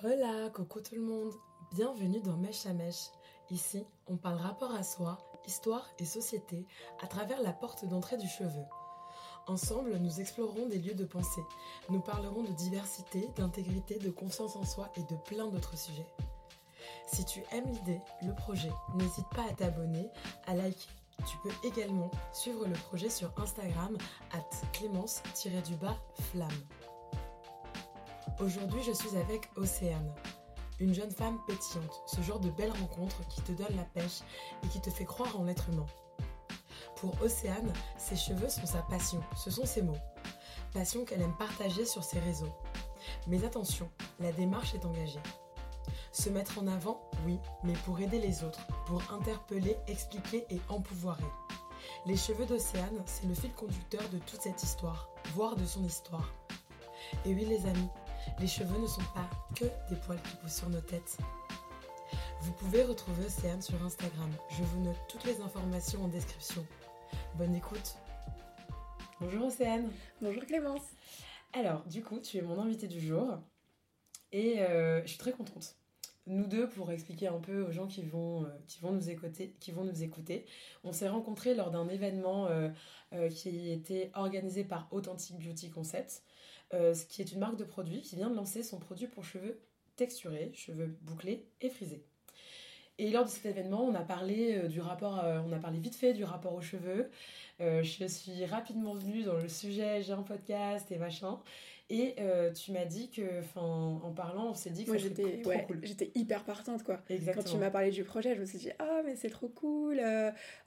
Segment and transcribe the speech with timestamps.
[0.00, 1.32] Hola, coucou tout le monde.
[1.76, 3.10] Bienvenue dans Mèche à Mèche.
[3.50, 6.66] Ici, on parle rapport à soi, histoire et société
[7.00, 8.64] à travers la porte d'entrée du cheveu.
[9.46, 11.44] Ensemble, nous explorerons des lieux de pensée.
[11.88, 16.08] Nous parlerons de diversité, d'intégrité, de confiance en soi et de plein d'autres sujets.
[17.06, 20.08] Si tu aimes l'idée, le projet, n'hésite pas à t'abonner,
[20.46, 20.88] à liker.
[21.28, 23.96] Tu peux également suivre le projet sur Instagram
[24.32, 26.48] at clémence-flamme.
[28.40, 30.12] Aujourd'hui, je suis avec Océane,
[30.80, 34.20] une jeune femme pétillante, ce genre de belle rencontre qui te donne la pêche
[34.64, 35.86] et qui te fait croire en l'être humain.
[36.96, 39.98] Pour Océane, ses cheveux sont sa passion, ce sont ses mots.
[40.72, 42.52] Passion qu'elle aime partager sur ses réseaux.
[43.26, 45.20] Mais attention, la démarche est engagée.
[46.10, 51.22] Se mettre en avant, oui, mais pour aider les autres, pour interpeller, expliquer et empouvoirer.
[52.06, 56.32] Les cheveux d'Océane, c'est le fil conducteur de toute cette histoire, voire de son histoire.
[57.24, 57.88] Et oui les amis,
[58.38, 61.18] les cheveux ne sont pas que des poils qui poussent sur nos têtes.
[62.42, 64.30] Vous pouvez retrouver Océane sur Instagram.
[64.50, 66.66] Je vous note toutes les informations en description.
[67.36, 67.96] Bonne écoute.
[69.20, 69.88] Bonjour Océane.
[70.20, 70.82] Bonjour Clémence.
[71.52, 73.38] Alors, du coup, tu es mon invitée du jour
[74.32, 75.76] et euh, je suis très contente.
[76.26, 79.54] Nous deux, pour expliquer un peu aux gens qui vont, euh, qui vont, nous, écouter,
[79.60, 80.46] qui vont nous écouter,
[80.82, 82.70] on s'est rencontrés lors d'un événement euh,
[83.28, 86.22] qui était organisé par Authentic Beauty Concept,
[87.08, 89.60] qui est une marque de produits qui vient de lancer son produit pour cheveux
[89.96, 92.04] texturés, cheveux bouclés et frisés.
[92.98, 95.78] Et lors de cet événement, on a parlé euh, du rapport, euh, on a parlé
[95.78, 97.10] vite fait du rapport aux cheveux.
[97.60, 101.40] Euh, je suis rapidement venue dans le sujet, j'ai un podcast et machin.
[101.92, 102.16] Et
[102.54, 105.80] tu m'as dit que, enfin, en parlant, on s'est dit que Moi, j'étais, cool.
[105.82, 107.02] J'étais hyper partante, quoi.
[107.08, 107.44] Exactement.
[107.44, 110.00] Quand tu m'as parlé du projet, je me suis dit, ah, mais c'est trop cool.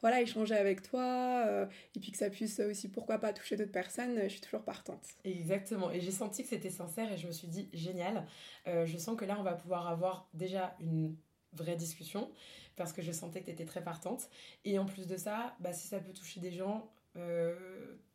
[0.01, 1.67] voilà, échanger avec toi.
[1.95, 4.19] et puis que ça puisse aussi, pourquoi pas, toucher d'autres personnes.
[4.23, 5.03] Je suis toujours partante.
[5.23, 5.91] Exactement.
[5.91, 8.25] Et j'ai senti que c'était sincère et je me suis dit, génial.
[8.65, 11.15] je sens que là, on va pouvoir avoir déjà une
[11.53, 12.29] vraie discussion
[12.75, 14.29] parce que je sentais que tu étais très partante.
[14.63, 17.55] Et en plus de ça, bah, si ça peut toucher des gens, euh,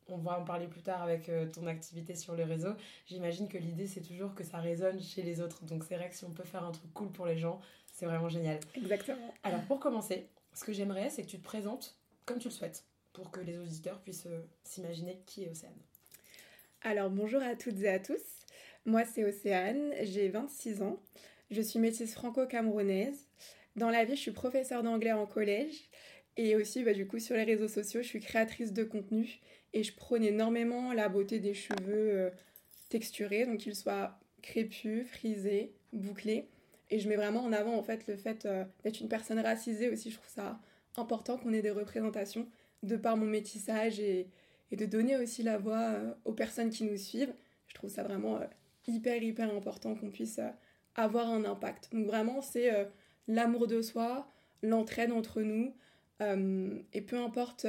[0.07, 2.73] on va en parler plus tard avec euh, ton activité sur les réseaux.
[3.07, 5.63] J'imagine que l'idée c'est toujours que ça résonne chez les autres.
[5.65, 7.59] Donc c'est vrai que si on peut faire un truc cool pour les gens,
[7.93, 8.59] c'est vraiment génial.
[8.75, 9.33] Exactement.
[9.43, 12.85] Alors pour commencer, ce que j'aimerais c'est que tu te présentes comme tu le souhaites
[13.13, 15.73] pour que les auditeurs puissent euh, s'imaginer qui est Océane.
[16.81, 18.21] Alors bonjour à toutes et à tous.
[18.85, 20.99] Moi c'est Océane, j'ai 26 ans.
[21.51, 23.27] Je suis métisse franco-camerounaise.
[23.75, 25.89] Dans la vie, je suis professeure d'anglais en collège.
[26.37, 29.39] Et aussi, bah, du coup, sur les réseaux sociaux, je suis créatrice de contenu.
[29.73, 32.29] Et je prône énormément la beauté des cheveux euh,
[32.89, 36.49] texturés, donc qu'ils soient crépus, frisés, bouclés.
[36.89, 39.89] Et je mets vraiment en avant, en fait, le fait euh, d'être une personne racisée
[39.89, 40.11] aussi.
[40.11, 40.59] Je trouve ça
[40.97, 42.47] important qu'on ait des représentations
[42.83, 44.27] de par mon métissage et,
[44.71, 47.33] de donner aussi la voix euh, aux personnes qui nous suivent.
[47.67, 48.39] Je trouve ça vraiment
[48.87, 50.39] hyper, hyper important qu'on puisse
[50.95, 51.89] avoir un impact.
[51.93, 52.69] Donc vraiment, c'est
[53.27, 54.29] l'amour de soi,
[54.61, 55.73] l'entraide entre nous,
[56.19, 57.65] et peu importe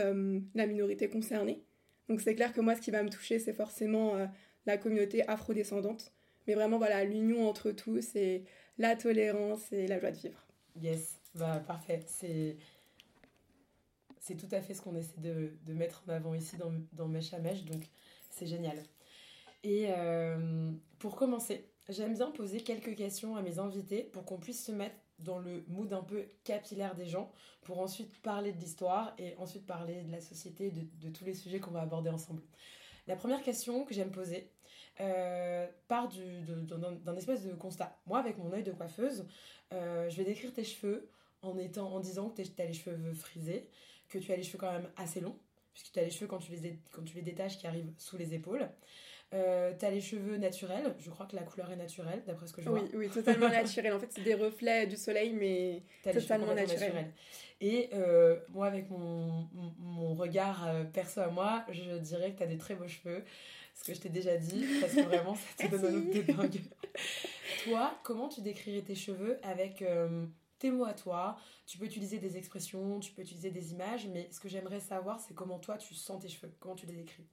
[0.54, 1.62] la minorité concernée.
[2.12, 4.12] Donc c'est clair que moi, ce qui va me toucher, c'est forcément
[4.66, 6.12] la communauté afrodescendante.
[6.46, 8.44] Mais vraiment, voilà, l'union entre tous et
[8.76, 10.46] la tolérance et la joie de vivre.
[10.82, 12.00] Yes, bah parfait.
[12.06, 12.58] C'est
[14.36, 17.38] tout à fait ce qu'on essaie de, mettre en avant ici dans, dans Mèche à
[17.38, 17.82] Mèche, donc
[18.28, 18.76] c'est génial.
[19.64, 19.88] Et
[20.98, 24.94] pour commencer, J'aime bien poser quelques questions à mes invités pour qu'on puisse se mettre
[25.22, 29.66] dans le mood un peu capillaire des gens, pour ensuite parler de l'histoire et ensuite
[29.66, 32.42] parler de la société, de, tous les sujets qu'on va aborder ensemble.
[33.06, 34.50] La première question que j'aime poser
[35.00, 37.96] euh, part d'un espèce de constat.
[38.06, 39.26] Moi, avec mon œil de coiffeuse,
[39.72, 41.08] euh, je vais décrire tes cheveux
[41.42, 43.68] en, étant, en disant que tu as les cheveux frisés,
[44.08, 45.38] que tu as les cheveux quand même assez longs,
[45.72, 48.68] puisque tu as les cheveux quand tu les détaches qui arrivent sous les épaules.
[49.34, 52.52] Euh, tu as les cheveux naturels, je crois que la couleur est naturelle, d'après ce
[52.52, 52.80] que je vois.
[52.80, 53.94] Oui, oui, totalement naturel.
[53.94, 57.12] En fait, c'est des reflets du soleil, mais totalement naturel.
[57.60, 59.48] Et euh, moi, avec mon,
[59.78, 63.24] mon regard euh, perso à moi, je dirais que tu as des très beaux cheveux,
[63.74, 66.32] ce que je t'ai déjà dit, parce que vraiment, ça te donne un look de
[66.32, 66.60] dingue.
[67.64, 70.26] Toi, comment tu décrirais tes cheveux avec euh,
[70.58, 71.38] tes mots à toi?
[71.66, 75.20] Tu peux utiliser des expressions, tu peux utiliser des images, mais ce que j'aimerais savoir,
[75.20, 77.24] c'est comment toi tu sens tes cheveux, comment tu les décris?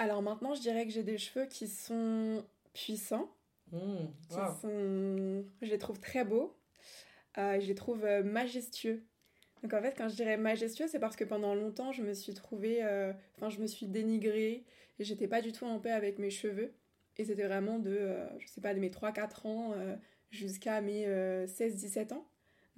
[0.00, 2.42] Alors maintenant, je dirais que j'ai des cheveux qui sont
[2.72, 3.30] puissants,
[3.70, 6.56] mmh, je les trouve très beaux,
[7.36, 9.04] euh, je les trouve euh, majestueux.
[9.62, 12.32] Donc en fait, quand je dirais majestueux, c'est parce que pendant longtemps, je me suis
[12.32, 14.64] trouvée, euh, enfin, je me suis dénigrée
[14.98, 16.72] et j'étais pas du tout en paix avec mes cheveux.
[17.18, 19.74] Et c'était vraiment de, je sais pas, de mes 3-4 ans
[20.30, 21.06] jusqu'à mes
[21.44, 22.26] 16-17 ans.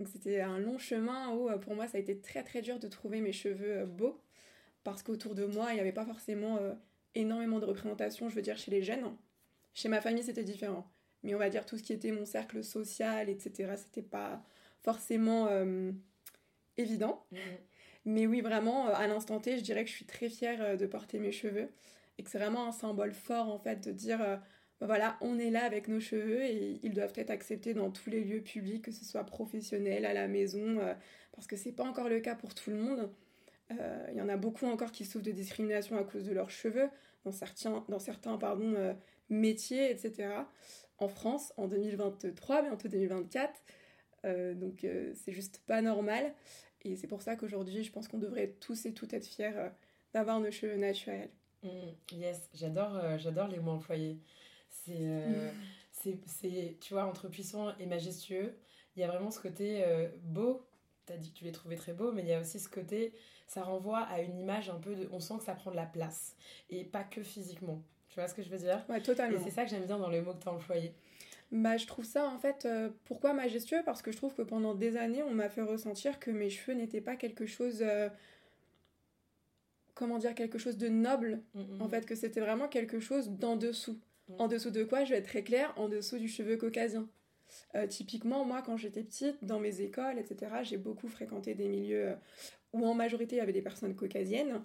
[0.01, 2.89] Donc c'était un long chemin où pour moi ça a été très très dur de
[2.89, 4.21] trouver mes cheveux beaux
[4.83, 6.59] parce qu'autour de moi il n'y avait pas forcément
[7.15, 9.17] énormément de représentation, je veux dire chez les jeunes.
[9.75, 10.91] Chez ma famille c'était différent.
[11.23, 14.45] mais on va dire tout ce qui était mon cercle social, etc., c'était pas
[14.83, 15.93] forcément euh,
[16.77, 17.25] évident.
[17.33, 17.39] Mhm.
[18.05, 20.77] Mais oui, vraiment, euh, à l'instant T, je dirais que je suis très fière euh,
[20.77, 21.69] de porter mes cheveux
[22.19, 24.37] et que c'est vraiment un symbole fort, en fait, de dire, euh,
[24.81, 28.11] bah voilà, on est là avec nos cheveux et ils doivent être acceptés dans tous
[28.11, 30.95] les lieux publics, que ce soit professionnel, à la maison, euh,
[31.33, 33.11] parce que c'est pas encore le cas pour tout le monde.
[33.81, 36.51] Euh, Il y en a beaucoup encore qui souffrent de discrimination à cause de leurs
[36.51, 36.89] cheveux,
[37.25, 38.95] dans certains, dans certains pardon, euh,
[39.29, 40.29] métiers, etc.
[40.99, 43.53] En France, en 2023, bientôt 2024.
[44.25, 46.33] Euh, donc euh, c'est juste pas normal.
[46.85, 49.69] Et c'est pour ça qu'aujourd'hui, je pense qu'on devrait tous et toutes être fiers euh,
[50.15, 51.31] d'avoir nos cheveux naturels.
[51.63, 51.95] Mhm.
[52.13, 54.19] Yes, j'adore euh, j'adore les mots employés.
[54.69, 55.51] C'est, euh,
[55.93, 58.55] c'est, c'est, tu vois, entre puissant et majestueux,
[58.97, 60.67] il y a vraiment ce côté euh, beau.
[61.07, 62.69] Tu as dit que tu les trouvais très beaux, mais il y a aussi ce
[62.69, 63.13] côté,
[63.49, 65.09] ça renvoie à une image un peu de.
[65.13, 66.37] On sent que ça prend de la place.
[66.71, 67.83] Et pas que physiquement.
[68.09, 68.85] Tu vois ce que je veux dire?
[68.89, 69.41] Ouais, Et totalement.
[69.43, 70.93] c'est ça que j'aime bien dans le mot que tu as employé.
[71.51, 73.83] Bah, je trouve ça en fait, euh, pourquoi majestueux?
[73.85, 76.75] Parce que je trouve que pendant des années, on m'a fait ressentir que mes cheveux
[76.77, 78.09] n'étaient pas quelque chose, euh,
[79.95, 81.83] comment dire, quelque chose de noble, Mhm.
[81.83, 83.99] en fait, que c'était vraiment quelque chose d'en dessous.
[84.29, 84.35] Mm.
[84.39, 87.07] En dessous de quoi Je vais être très claire, en dessous du cheveu caucasien.
[87.75, 92.09] Euh, typiquement, moi, quand j'étais petite, dans mes écoles, etc., j'ai beaucoup fréquenté des milieux
[92.09, 92.15] euh,
[92.73, 94.63] où en majorité il y avait des personnes caucasiennes.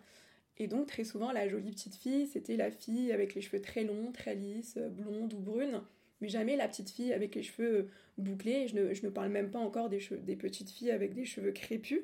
[0.57, 3.84] Et donc, très souvent, la jolie petite fille, c'était la fille avec les cheveux très
[3.84, 5.81] longs, très lisses, euh, blondes ou brunes.
[6.19, 8.68] Mais jamais la petite fille avec les cheveux bouclés.
[8.68, 11.51] Je ne, je ne parle même pas encore des, des petites filles avec des cheveux
[11.51, 12.01] crépus,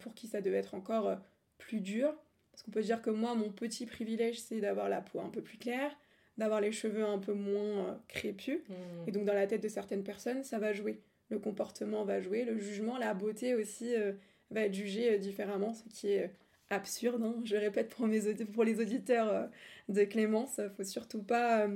[0.00, 1.14] pour qui ça devait être encore
[1.58, 2.14] plus dur.
[2.50, 5.42] Parce qu'on peut dire que moi, mon petit privilège, c'est d'avoir la peau un peu
[5.42, 5.94] plus claire,
[6.38, 8.58] d'avoir les cheveux un peu moins euh, crépus.
[8.68, 8.76] Mhm.
[9.08, 11.00] Et donc dans la tête de certaines personnes, ça va jouer.
[11.30, 14.12] Le comportement va jouer, le jugement, la beauté aussi euh,
[14.50, 16.30] va être jugée euh, différemment, ce qui est
[16.70, 17.22] absurde.
[17.22, 17.36] hein.
[17.44, 18.20] Je répète pour, mes
[18.52, 19.46] pour les auditeurs euh,
[19.88, 21.66] de Clémence, il faut surtout pas...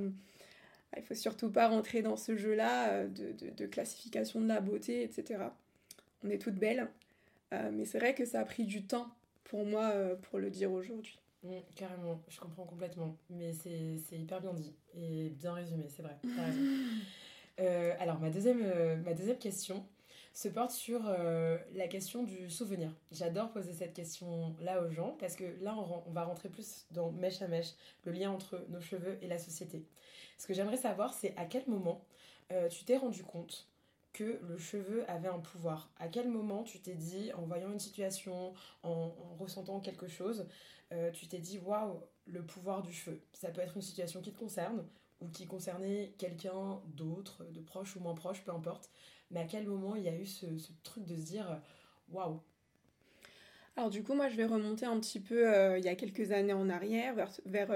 [0.96, 5.02] il faut surtout pas rentrer dans ce jeu-là de, de- de classification de la beauté,
[5.02, 5.40] etc.
[6.24, 6.88] On est toutes belles,
[7.72, 9.08] mais c'est vrai que ça a pris du temps
[9.44, 11.18] pour moi pour le dire aujourd'hui.
[11.42, 13.16] Mm, carrément, je comprends complètement.
[13.30, 16.16] Mais c'est c'est hyper bien dit et bien résumé, c'est vrai.
[16.22, 16.60] raison.
[17.60, 19.84] Euh, alors, ma deuxième, euh, ma deuxième question
[20.32, 22.92] se porte sur euh, la question du souvenir.
[23.10, 27.10] J'adore poser cette question-là aux gens parce que là, on, on va rentrer plus dans
[27.10, 27.70] mèche à mèche,
[28.04, 29.84] le lien entre nos cheveux et la société.
[30.38, 32.04] Ce que j'aimerais savoir, c'est à quel moment
[32.70, 33.66] tu t'es rendu compte
[34.18, 37.78] que le cheveu avait un pouvoir À quel moment tu t'es dit, en voyant une
[37.78, 40.46] situation, en, en ressentant quelque chose,
[40.92, 44.32] euh, tu t'es dit, waouh, le pouvoir du cheveu Ça peut être une situation qui
[44.32, 44.84] te concerne
[45.20, 48.90] ou qui concernait quelqu'un d'autre, de proche ou moins proche, peu importe.
[49.30, 50.46] Mais à quel moment il y a eu ce,
[50.82, 51.60] truc de se dire,
[52.10, 52.40] waouh?
[53.76, 56.32] Alors du coup, moi, je vais remonter un petit peu euh, il y a quelques
[56.32, 57.70] années en arrière, vers, vers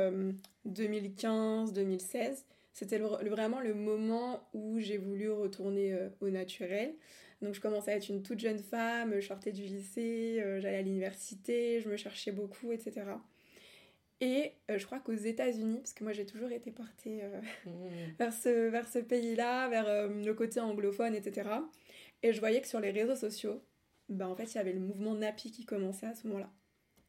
[0.67, 2.45] 2015-2016.
[2.73, 6.95] C'était vraiment le moment où j'ai voulu retourner euh, au naturel.
[7.43, 10.79] Donc je commençais à être une toute jeune femme, je sortais du lycée, euh, j'allais
[10.79, 13.03] à l'université, je me cherchais beaucoup, etc.
[14.21, 17.23] Et euh, je crois qu'aux États-Unis, parce que moi j'ai toujours été portée
[17.67, 18.15] Mhm.
[18.19, 21.49] vers ce, vers ce pays-là, vers le côté anglophone, etc.
[22.23, 23.61] Et je voyais que sur les réseaux sociaux,
[24.09, 26.51] ben, en fait, il y avait le mouvement Napi qui commençait à ce moment-là.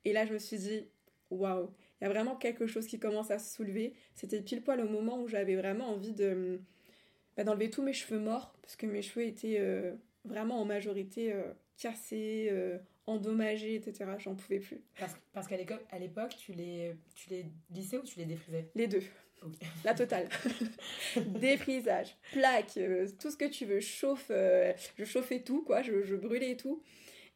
[0.05, 0.87] Et là, je me suis dit,
[1.29, 1.69] waouh,
[2.03, 3.93] il y a vraiment quelque chose qui commence à se soulever.
[4.13, 6.59] C'était pile poil au moment où j'avais vraiment envie de
[7.37, 9.93] bah, d'enlever tous mes cheveux morts, parce que mes cheveux étaient euh,
[10.25, 12.77] vraiment en majorité euh, cassés, euh,
[13.07, 14.03] endommagés, etc.
[14.19, 14.81] J'en pouvais plus.
[14.99, 15.55] Parce, parce qu'à
[15.91, 18.69] à l'époque, tu les, tu les lissais ou tu les défrisais?
[18.75, 19.03] Les deux.
[19.85, 20.27] La totale.
[21.15, 23.79] Défrisage, plaques, euh, tout ce que tu veux.
[23.79, 25.81] Chauffe, je chauffais tout, quoi.
[25.81, 26.83] Je, je brûlais tout.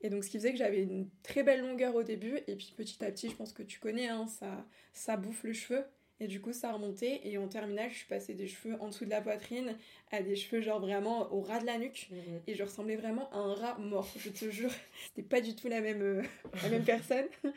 [0.01, 2.39] Et donc, ce qui faisait que j'avais une très belle longueur au début.
[2.47, 5.53] Et puis, petit à petit, je pense que tu connais, hein, ça, ça bouffe le
[5.53, 5.83] cheveu.
[6.19, 7.27] Et du coup, ça a remonté.
[7.27, 9.75] Et en terminale, je suis passée des cheveux en dessous de la poitrine
[10.11, 12.09] à des cheveux, genre vraiment au ras de la nuque.
[12.11, 12.41] Mhm.
[12.47, 14.71] Et je ressemblais vraiment à un rat mort, je te jure.
[15.07, 16.23] C'était pas du tout la même, euh,
[16.63, 17.25] la même personne.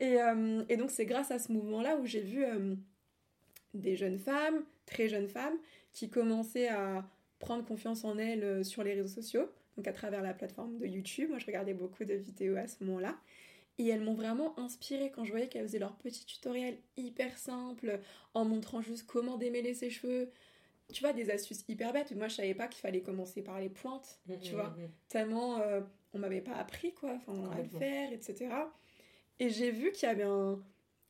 [0.00, 2.74] Et, euh, et donc, c'est grâce à ce mouvement-là où j'ai vu euh,
[3.72, 5.56] des jeunes femmes, très jeunes femmes,
[5.92, 10.34] qui commençaient à prendre confiance en elles sur les réseaux sociaux, donc à travers la
[10.34, 11.30] plateforme de YouTube.
[11.30, 13.16] Moi, je regardais beaucoup de vidéos à ce moment-là.
[13.78, 18.00] Et elles m'ont vraiment inspirée quand je voyais qu'elles faisaient leurs petits tutoriels hyper simples,
[18.34, 20.30] en montrant juste comment démêler ses cheveux.
[20.92, 22.12] Tu vois, des astuces hyper bêtes.
[22.12, 24.90] Moi, je savais pas qu'il fallait commencer par les pointes, tu Mhm, vois mhm.
[25.08, 25.80] tellement euh,
[26.14, 28.50] on m'avait pas appris quoi enfin à le faire etc
[29.40, 30.62] et j'ai vu qu'il y avait un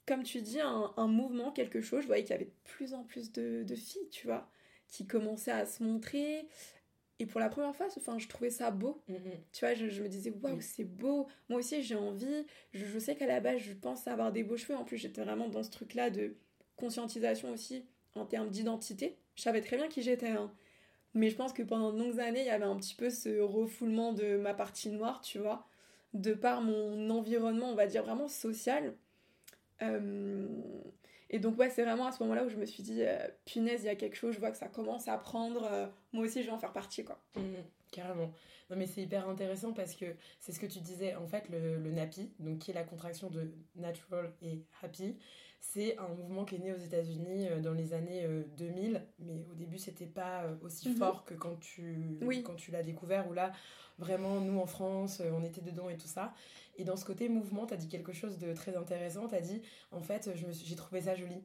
[0.07, 2.95] comme tu dis un, un mouvement quelque chose je voyais qu'il y avait de plus
[2.95, 4.49] en plus de, de filles tu vois
[4.89, 6.47] qui commençaient à se montrer
[7.23, 9.19] et pour la première fois enfin je trouvais ça beau Mhm.
[9.53, 12.99] tu vois je, je me disais waouh c'est beau moi aussi j'ai envie je, je
[12.99, 15.63] sais qu'à la base je pense avoir des beaux cheveux en plus j'étais vraiment dans
[15.63, 16.37] ce truc là de
[16.77, 20.53] conscientisation aussi en termes d'identité je Je savais très bien qui j'étais, hein.
[21.15, 23.41] Mais je pense que pendant de longues années, il y avait un petit peu ce
[23.41, 25.67] refoulement de ma partie noire, tu vois,
[26.15, 28.95] de par mon environnement, on va dire vraiment social.
[29.81, 30.47] Euh,
[31.33, 33.81] et donc, ouais, c'est vraiment à ce moment-là où je me suis dit, euh, punaise,
[33.83, 36.43] il y a quelque chose, je vois que ça commence à prendre, euh, moi aussi,
[36.43, 37.19] je vais en faire partie, quoi.
[37.37, 37.41] Mmh,
[37.91, 38.31] carrément.
[38.71, 40.05] Non, mais c'est hyper intéressant parce que
[40.41, 43.31] c'est ce que tu disais, en fait, le, le NAPI, donc qui est la contraction
[43.31, 45.17] de Natural et Happy,
[45.63, 49.47] c'est un mouvement qui est né aux États-Unis euh, dans les années 2000, euh, mais
[49.51, 50.97] au début c'était pas aussi mhm.
[50.97, 53.53] fort que quand tu, quand tu l'as découvert, où là
[53.99, 56.33] vraiment nous en France on était dedans et tout ça.
[56.77, 59.41] Et dans ce côté mouvement, tu as dit quelque chose de très intéressant, tu as
[59.41, 61.43] dit en fait j'ai trouvé ça joli.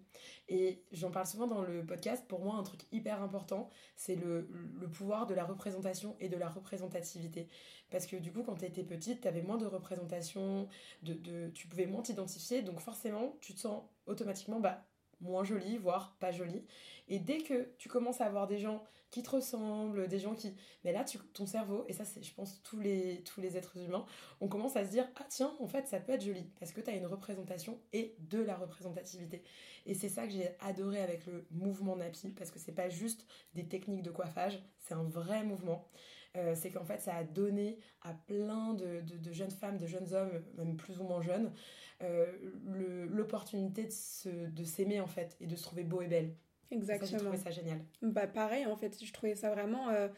[0.48, 4.48] Et j'en parle souvent dans le podcast, pour moi un truc hyper important, c'est le,
[4.80, 7.50] le pouvoir de la représentation et de la représentativité.
[7.90, 10.68] Parce que du coup, quand tu étais petite, tu avais moins de représentation,
[11.04, 14.86] de, tu pouvais moins t'identifier, donc forcément, tu te sens automatiquement bah,
[15.22, 16.66] moins jolie, voire pas jolie.
[17.08, 20.54] Et dès que tu commences à avoir des gens qui te ressemblent, des gens qui...
[20.84, 24.06] Mais là, ton cerveau, et ça c'est je pense tous les, tous les êtres humains,
[24.42, 26.82] on commence à se dire, ah tiens, en fait ça peut être joli, parce que
[26.82, 29.44] tu as une représentation et de la représentativité.
[29.86, 33.26] Et c'est ça que j'ai adoré avec le mouvement NAPI, parce que c'est pas juste
[33.54, 35.88] des techniques de coiffage, c'est un vrai mouvement.
[36.36, 40.14] Euh, c'est qu'en fait ça a donné à plein de, de, jeunes femmes, de jeunes
[40.14, 41.52] hommes, même plus ou moins jeunes,
[42.04, 42.26] euh,
[43.10, 43.88] l'opportunité
[44.26, 46.34] de s'aimer en fait et de se trouver beau et belle.
[46.70, 47.12] Exactement.
[47.12, 47.80] J'ai trouvé ça génial.
[48.02, 50.10] Bah pareil en fait, je trouvais ça vraiment euh,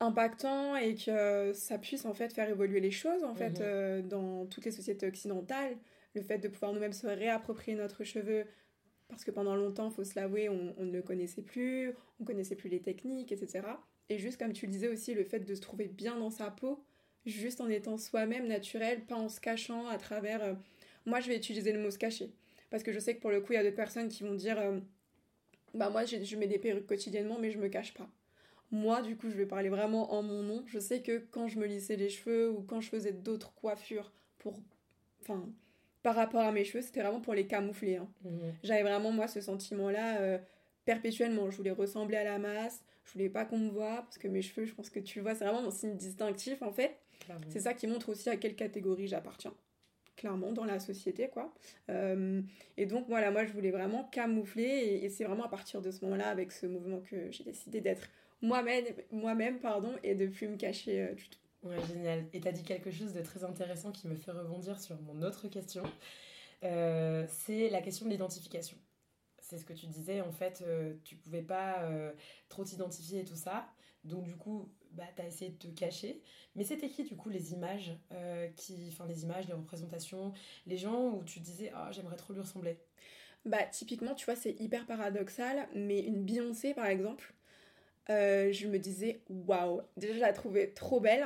[0.00, 4.08] impactant et que ça puisse en fait faire évoluer les choses en fait mhm.
[4.08, 5.76] dans toutes les sociétés occidentales.
[6.14, 8.46] Le fait de pouvoir nous-mêmes se réapproprier notre cheveu,
[9.08, 12.56] parce que pendant longtemps, faut se l'avouer, on, on, ne le connaissait plus, on connaissait
[12.56, 13.66] plus les techniques, etc.
[14.08, 16.50] Et juste comme tu le disais aussi, le fait de se trouver bien dans sa
[16.50, 16.84] peau,
[17.24, 20.42] juste en étant soi-même naturel, pas en se cachant à travers...
[20.42, 20.54] Euh,
[21.04, 22.30] moi, je vais utiliser le mot se cacher.
[22.70, 24.34] Parce que je sais que pour le coup, il y a d'autres personnes qui vont
[24.34, 24.58] dire...
[24.58, 24.78] Euh,
[25.74, 28.08] bah moi, je mets des perruques quotidiennement, mais je me cache pas.
[28.70, 30.64] Moi, du coup, je vais parler vraiment en mon nom.
[30.66, 34.12] Je sais que quand je me lissais les cheveux ou quand je faisais d'autres coiffures
[34.38, 34.60] pour...
[35.20, 35.48] Enfin,
[36.02, 37.96] par rapport à mes cheveux, c'était vraiment pour les camoufler.
[37.96, 38.08] Hein.
[38.24, 38.30] Mmh.
[38.62, 40.38] J'avais vraiment, moi, ce sentiment-là euh,
[40.86, 41.50] perpétuellement.
[41.50, 44.42] Je voulais ressembler à la masse je voulais pas qu'on me voit parce que mes
[44.42, 46.96] cheveux, je pense que tu vois, c'est vraiment mon signe distinctif en fait.
[47.48, 49.54] C'est ça qui montre aussi à quelle catégorie j'appartiens.
[50.16, 51.52] Clairement, dans la société, quoi.
[51.90, 52.40] Euh,
[52.76, 55.00] et donc, voilà, moi, je voulais vraiment camoufler.
[55.02, 58.08] Et, c'est vraiment à partir de ce moment-là, avec ce mouvement, que j'ai décidé d'être
[58.40, 61.38] moi-même, moi-même pardon, et de plus me cacher euh, du tout.
[61.64, 62.24] Ouais, génial.
[62.32, 65.20] Et tu as dit quelque chose de très intéressant qui me fait rebondir sur mon
[65.22, 65.82] autre question.
[66.64, 68.78] Euh, c'est la question de l'identification
[69.48, 72.12] c'est ce que tu disais, en fait, euh, tu pouvais pas euh,
[72.48, 73.68] trop t'identifier et tout ça.
[74.02, 76.20] Donc, du coup, bah, tu as essayé de te cacher.
[76.56, 80.32] Mais c'était qui, du coup, les images, euh, qui, enfin, les images, les représentations,
[80.66, 82.78] les gens où tu disais, ah, j'aimerais trop lui ressembler?
[83.44, 87.32] Bah, typiquement, tu vois, c'est hyper paradoxal, mais une Beyoncé, par exemple,
[88.08, 91.24] je me disais, waouh, déjà, je la trouvais trop belle.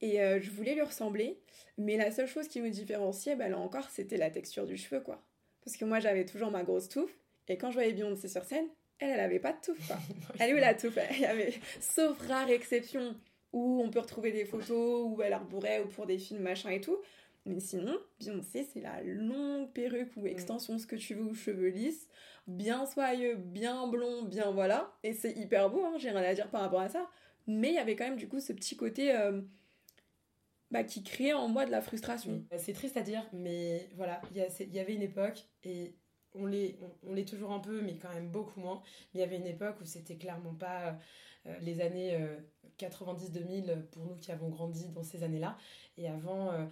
[0.00, 1.38] Et je voulais lui ressembler,
[1.78, 5.00] mais la seule chose qui me différenciait, bah, là encore, c'était la texture du cheveu,
[5.00, 5.22] quoi.
[5.64, 8.66] Parce que moi, j'avais toujours ma grosse touffe, et quand je voyais Beyoncé sur scène,
[8.98, 9.86] elle, elle avait pas de touffe.
[9.86, 9.96] Quoi.
[10.38, 13.16] elle est où la touffe Il y avait, sauf rare exception
[13.52, 16.80] où on peut retrouver des photos où elle arbourait ou pour des films machin et
[16.80, 16.98] tout.
[17.44, 21.68] Mais sinon, Beyoncé, c'est la longue perruque ou extension, ce que tu veux, ou cheveux
[21.68, 22.06] lisses,
[22.46, 24.96] bien soyeux, bien blond, bien voilà.
[25.02, 27.10] Et c'est hyper beau, hein, j'ai rien à dire par rapport à ça.
[27.48, 29.40] Mais il y avait quand même du coup ce petit côté euh,
[30.70, 32.44] bah, qui créait en moi de la frustration.
[32.56, 35.96] C'est triste à dire, mais voilà, il y, y, avait une époque et
[36.34, 36.76] on l'est
[37.08, 38.82] on, toujours un peu, mais quand même beaucoup moins.
[39.14, 40.92] Il y avait une époque où c'était clairement pas euh,
[41.60, 42.18] les années
[42.78, 45.56] 90-2000 euh, pour nous qui avons grandi dans ces années-là.
[45.96, 46.66] Et avant, euh,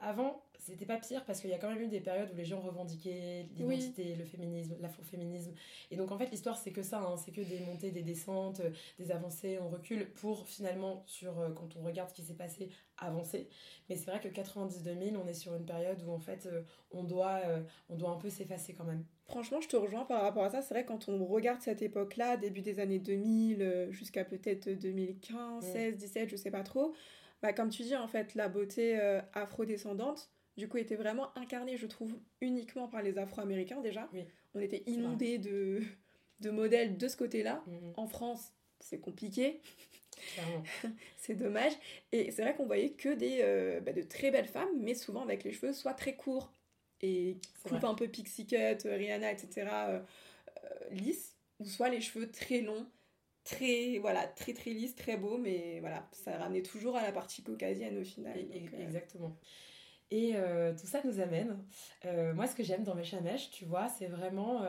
[0.00, 2.44] avant c'était pas pire parce qu'il y a quand même eu des périodes où les
[2.44, 5.52] gens revendiquaient l'identité, le féminisme, l'afroféminisme.
[5.90, 7.16] Et donc en fait l'histoire c'est que ça, hein.
[7.16, 8.60] c'est que des montées, des descentes,
[8.98, 13.48] des avancées, on recule pour finalement sur quand on regarde ce qui s'est passé avancer.
[13.88, 16.48] Mais c'est vrai que 90-2000 on est sur une période où en fait
[16.90, 17.40] on doit
[17.88, 19.04] on doit un peu s'effacer quand même.
[19.28, 20.62] Franchement, je te rejoins par rapport à ça.
[20.62, 25.64] C'est vrai, quand on regarde cette époque-là, début des années 2000, euh, jusqu'à peut-être 2015,
[25.64, 26.94] 16, 17, je sais pas trop,
[27.42, 31.76] bah, comme tu dis, en fait, la beauté euh, afro-descendante, du coup, était vraiment incarnée,
[31.76, 34.08] je trouve, uniquement par les Afro-Américains déjà.
[34.54, 35.82] On était inondés de,
[36.40, 37.62] de modèles de ce côté-là.
[37.68, 37.92] Mm-hmm.
[38.00, 39.60] En France, c'est compliqué.
[41.16, 41.72] c'est dommage.
[42.12, 45.22] Et c'est vrai qu'on voyait que des, euh, bah, de très belles femmes, mais souvent
[45.22, 46.52] avec les cheveux soit très courts,
[47.02, 49.68] et coupe un peu pixie cut, euh, Rihanna, etc.
[49.70, 50.00] Euh,
[50.64, 52.86] euh, lisse, ou soit les cheveux très longs,
[53.44, 57.42] très voilà très très lisses, très beaux, mais voilà, ça ramenait toujours à la partie
[57.42, 58.38] caucasienne au final.
[58.80, 59.36] exactement.
[60.10, 60.32] Et
[60.80, 61.62] tout ça nous amène.
[62.34, 64.64] moi, ce que j'aime dans Mèche à Mèche, tu vois, c'est vraiment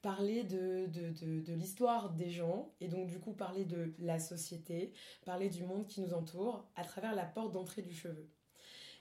[0.00, 4.18] parler de, de, de, de l'histoire des gens et donc du coup parler de la
[4.18, 4.92] société,
[5.26, 8.26] parler du monde qui nous entoure à travers la porte d'entrée du cheveu.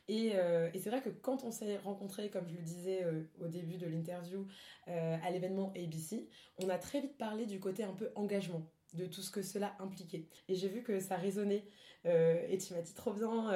[0.09, 3.21] Et, euh, et c'est vrai que quand on s'est rencontrés, comme je le disais euh,
[3.39, 4.47] au début de l'interview,
[4.87, 9.05] euh, à l'événement ABC, on a très vite parlé du côté un peu engagement, de
[9.05, 10.25] tout ce que cela impliquait.
[10.47, 11.63] Et j'ai vu que ça résonnait.
[12.05, 13.51] et tu m'as dit trop bien.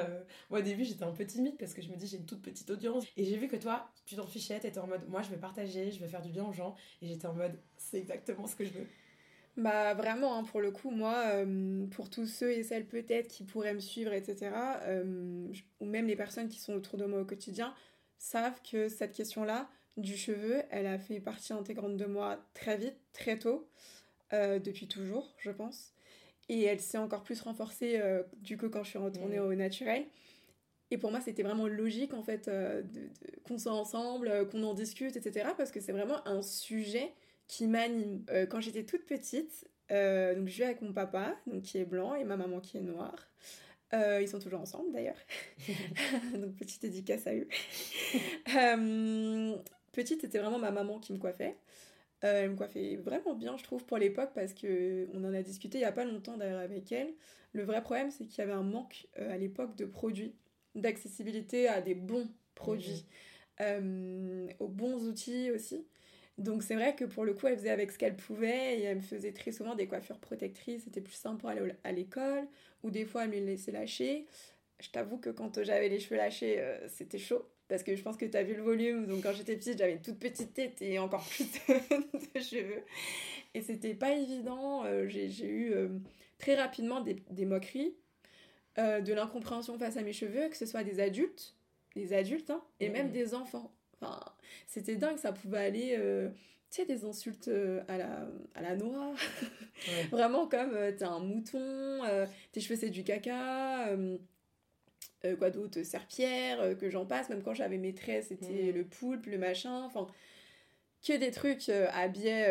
[0.48, 2.42] moi au début j'étais un peu timide parce que je me dis j'ai une toute
[2.42, 3.04] petite audience.
[3.16, 5.90] Et j'ai vu que toi, tu t'en fichais, t'étais en mode moi je vais partager,
[5.90, 6.76] je vais faire du bien aux gens.
[7.02, 8.86] Et j'étais en mode c'est exactement ce que je veux.
[9.56, 13.44] Bah vraiment, hein, pour le coup, moi, euh, pour tous ceux et celles peut-être qui
[13.44, 14.50] pourraient me suivre, etc.,
[14.82, 15.46] euh,
[15.78, 17.72] ou même les personnes qui sont autour de moi au quotidien,
[18.18, 22.96] savent que cette question-là du cheveu, elle a fait partie intégrante de moi très vite,
[23.12, 23.68] très tôt,
[24.32, 25.92] euh, depuis toujours, je pense.
[26.48, 28.02] Et elle s'est encore plus renforcée
[28.42, 29.44] du coup quand je suis retournée mmh.
[29.44, 30.04] au naturel.
[30.90, 32.84] Et pour moi, c'était vraiment logique en fait de,
[33.44, 35.50] qu'on soit ensemble, qu'on en discute, etc.
[35.56, 37.14] Parce que c'est vraiment un sujet
[37.46, 38.24] qui m'anime.
[38.30, 41.84] Euh, quand j'étais toute petite, euh, donc je vis avec mon papa, donc qui est
[41.84, 43.28] blanc, et ma maman qui est noire.
[43.92, 45.18] Euh, ils sont toujours ensemble d'ailleurs.
[46.34, 47.48] donc petite dédicace à eux.
[49.92, 51.56] petite, c'était vraiment ma maman qui me coiffait.
[52.20, 55.78] elle me coiffait vraiment bien, je trouve, pour l'époque, parce que on en a discuté
[55.78, 57.12] il y a pas longtemps d'ailleurs avec elle.
[57.52, 60.34] Le vrai problème, c'est qu'il y avait un manque à l'époque de produits,
[60.74, 63.06] d'accessibilité à des bons produits,
[63.60, 64.48] mmh.
[64.58, 65.86] aux bons outils aussi.
[66.38, 68.96] Donc c'est vrai que pour le coup, elle faisait avec ce qu'elle pouvait et elle
[68.96, 70.82] me faisait très souvent des coiffures protectrices.
[70.84, 72.46] C'était plus simple pour aller à l'école
[72.82, 74.26] ou des fois elle me laissait lâcher.
[74.80, 78.16] Je t'avoue que quand j'avais les cheveux lâchés, euh, c'était chaud parce que je pense
[78.16, 79.06] que tu as vu le volume.
[79.06, 82.82] Donc quand j'étais petite, j'avais une toute petite tête et encore plus de, cheveux.
[83.54, 84.84] Et c'était pas évident.
[84.84, 85.88] Euh, j'ai eu euh,
[86.38, 87.94] très rapidement des, moqueries,
[88.76, 91.54] de l'incompréhension face à mes cheveux, que ce soit des adultes,
[91.94, 93.72] des adultes hein, et même des enfants
[94.66, 96.28] c'était dingue, ça pouvait aller, euh,
[96.70, 99.14] tu sais, des insultes euh, à la, à la noix.
[100.10, 102.00] Vraiment comme euh, t'es un mouton,
[102.52, 103.90] tes cheveux c'est du caca.
[105.38, 107.28] quoi d'autre Serpillère, que j'en passe.
[107.28, 108.76] Même quand j'avais mes traits, c'était mmh.
[108.76, 109.82] le poulpe, le machin.
[109.84, 110.06] Enfin,
[111.06, 112.46] que des trucs à biais,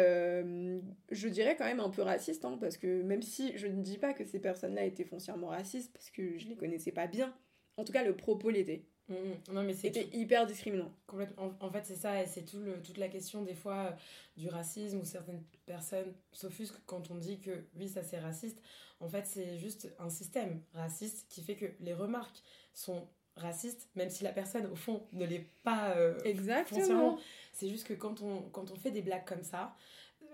[1.12, 3.98] je dirais quand même un peu racistes, hein, parce que même si je ne dis
[3.98, 7.36] pas que ces personnes-là étaient foncièrement racistes, parce que je les connaissais pas bien,
[7.78, 8.86] en tout cas le propos l'était.
[9.10, 9.54] Mm, mm.
[9.54, 10.92] Non, mais c'était hyper discriminant.
[11.08, 11.54] Complètement.
[11.60, 13.92] En, fait, c'est ça, et c'est tout le, toute la question des fois euh,
[14.38, 18.62] du racisme où certaines personnes s'offusquent quand on dit que oui, ça c'est raciste.
[19.00, 22.42] En fait, c'est juste un système raciste qui fait que les remarques
[22.74, 27.18] sont racistes, même si la personne au fond ne l'est pas euh, Exactement.
[27.52, 29.76] C'est juste que quand on, quand on fait des blagues comme ça,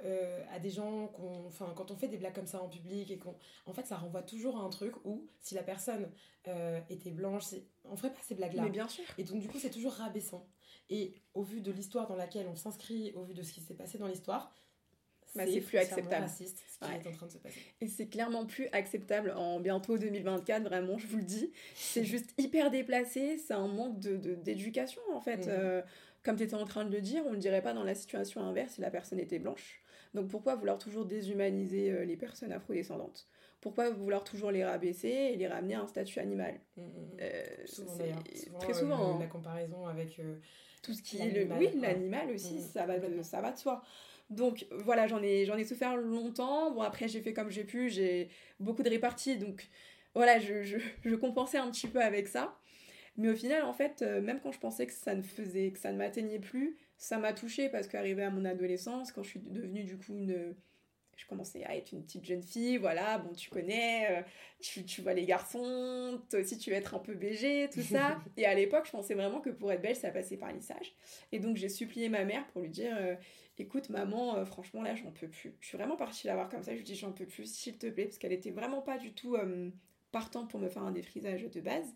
[0.04, 3.12] euh, à des gens qu'on enfin quand on fait des blagues comme ça en public
[3.12, 3.36] et qu'on
[3.66, 6.10] en fait ça renvoie toujours à un truc où si la personne
[6.48, 7.44] euh, était blanche
[7.86, 9.94] on ferait pas ces blagues là mais bien sûr et donc du coup c'est toujours
[9.94, 10.48] rabaissant
[10.90, 13.76] et au vu de l'histoire dans laquelle on s'inscrit au vu de ce qui s'est
[13.76, 14.54] passé dans l'histoire
[15.36, 16.24] bah, c'est plus acceptable.
[16.24, 17.60] Raciste, ce qui est en train de se passer.
[17.82, 21.52] Et c'est clairement plus acceptable en bientôt 2024, vraiment, je vous le dis.
[21.76, 25.46] C'est juste hyper déplacé, c'est un manque d'éducation de, en fait.
[25.46, 25.50] Mhm.
[25.50, 25.82] Euh,
[26.24, 27.96] comme tu étais en train de le dire, on ne le dirait pas dans la
[27.96, 29.82] situation inverse si la personne était blanche.
[30.14, 33.28] Donc pourquoi vouloir toujours déshumaniser euh, les personnes afrodescendantes?
[33.62, 36.60] Pourquoi vouloir toujours les rabaisser et les ramener à un statut animal?
[36.78, 37.18] Mm, mm, mm.
[37.22, 37.98] euh, souvent.
[38.60, 39.16] Très souvent.
[39.16, 39.20] Hein.
[39.20, 40.38] la comparaison avec euh,
[40.82, 43.84] tout ce qui est le oui l'animal aussi ça va de, ça va de soi.
[44.30, 46.72] Donc voilà j'en ai j'en ai souffert longtemps.
[46.72, 49.68] Bon après j'ai fait comme j'ai pu j'ai beaucoup de réparties donc
[50.16, 52.58] voilà je, je, je compensais un petit peu avec ça.
[53.18, 55.92] Mais au final, en fait, même quand je pensais que ça ne faisait, que ça
[55.92, 59.84] ne m'atteignait plus, ça m'a touchée parce qu'arrivé à mon adolescence, quand je suis devenue
[59.86, 60.56] du coup une.
[61.16, 64.22] Je commençais à être une petite jeune fille, voilà, bon, tu connais, euh,
[64.62, 68.22] tu, tu, vois les garçons, toi aussi tu veux être un peu BG, tout ça.
[68.38, 70.94] et à l'époque, je pensais vraiment que pour être belle, ça passait par lissage.
[71.34, 73.16] Et donc j'ai supplié ma mère pour lui dire euh,
[73.58, 75.54] écoute, maman, euh, franchement, là, j'en peux plus.
[75.60, 77.78] Je suis vraiment partie la voir comme ça, je lui dis j'en peux plus, s'il
[77.78, 79.36] te plaît, parce qu'elle était vraiment pas du tout
[80.14, 81.96] partante pour me faire un défrisage de base.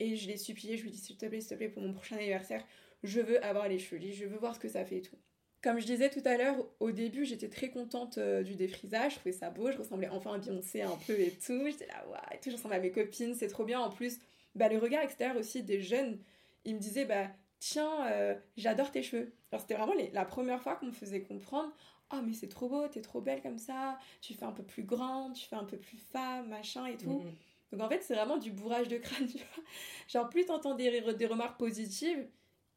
[0.00, 1.92] Et je l'ai supplié, je lui dis s'il te plaît, s'il te plaît, pour mon
[1.92, 2.64] prochain anniversaire,
[3.02, 5.16] je veux avoir les cheveux lisses, je veux voir ce que ça fait et tout.
[5.62, 9.18] Comme je disais tout à l'heure, au début, j'étais très contente euh, du défrisage, je
[9.18, 11.66] trouvais ça beau, je ressemblais enfin à Beyoncé un peu et tout.
[11.66, 13.80] J'étais là, waouh, et tout, je ressemblais à mes copines, c'est trop bien.
[13.80, 14.20] En plus,
[14.54, 16.18] bah, le regard extérieur aussi des jeunes,
[16.64, 17.26] ils me disaient, bah,
[17.58, 19.32] tiens, euh, j'adore tes cheveux.
[19.50, 21.72] Alors, c'était vraiment la première fois qu'on me faisait comprendre,
[22.12, 24.84] oh, mais c'est trop beau, t'es trop belle comme ça, tu fais un peu plus
[24.84, 27.24] grande, tu fais un peu plus femme, machin et tout.
[27.24, 27.72] Mm-hmm.
[27.72, 29.64] Donc, en fait, c'est vraiment du bourrage de crâne, tu vois.
[30.06, 32.28] Genre, plus t'entends des, des remarques positives,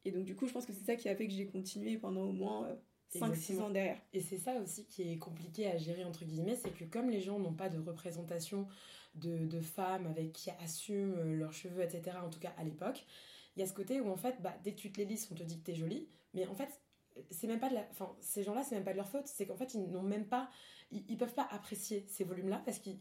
[0.04, 1.96] et donc, du coup, je pense que c'est ça qui a fait que j'ai continué
[1.96, 2.68] pendant au moins
[3.14, 4.00] 5-6 euh, ans derrière.
[4.12, 7.20] Et c'est ça aussi qui est compliqué à gérer, entre guillemets, c'est que comme les
[7.20, 8.66] gens n'ont pas de représentation
[9.14, 13.04] de, de, femmes avec qui assument euh, leurs cheveux, etc., en tout cas à l'époque,
[13.56, 15.28] il y a ce côté où en fait, bah, dès que tu te les lis,
[15.30, 16.80] on te dit que t'es jolie, mais en fait,
[17.30, 17.86] c'est même pas de la.
[17.90, 20.26] Enfin, ces gens-là, c'est même pas de leur faute, c'est qu'en fait, ils n'ont même
[20.26, 20.48] pas.
[20.90, 22.98] Ils, peuvent pas apprécier ces volumes-là parce qu'ils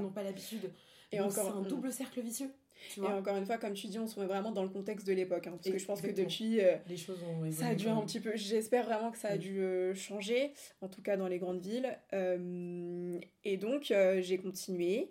[0.00, 0.72] n'ont pas l'habitude.
[1.12, 1.44] Et encore.
[1.44, 2.50] C'est un double cercle vicieux.
[2.96, 5.12] Et encore une fois, comme tu dis, on se met vraiment dans le contexte de
[5.12, 5.46] l'époque.
[5.46, 6.60] Hein, parce que je pense que depuis.
[6.60, 8.32] Euh, les choses ont Ça a dû un petit peu.
[8.34, 9.38] J'espère vraiment que ça a mm.
[9.38, 11.98] dû euh, changer, en tout cas dans les grandes villes.
[12.12, 15.10] Euh, et donc, j'ai continué.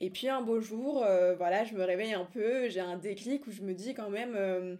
[0.00, 1.04] Et puis un beau jour,
[1.36, 4.78] voilà, je me réveille un peu, j'ai un déclic où je me dis quand même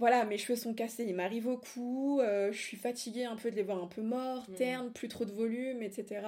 [0.00, 3.56] voilà, mes cheveux sont cassés, ils m'arrivent au cou, je suis fatiguée un peu de
[3.56, 4.54] les voir un peu morts, mm.
[4.54, 6.26] ternes, plus trop de volume, etc.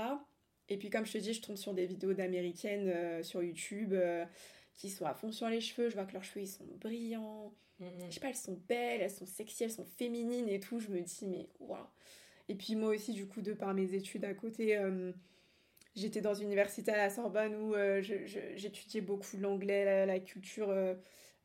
[0.69, 3.95] Et puis comme je te dis, je tombe sur des vidéos d'américaines sur YouTube
[4.77, 5.89] qui sont à fond sur les cheveux.
[5.89, 7.53] Je vois que leurs cheveux, ils sont brillants.
[7.81, 7.91] Mm, mm.
[8.09, 10.79] Je sais pas, elles sont belles, elles sont sexy, elles sont féminines et tout.
[10.81, 11.87] Je me dis, mais waouh.
[12.49, 15.12] Et puis moi aussi, du coup, de par mes études à côté, euh,
[15.95, 20.95] j'étais dans une université à la Sorbonne où euh, j'étudiais beaucoup l'anglais, la, culture euh,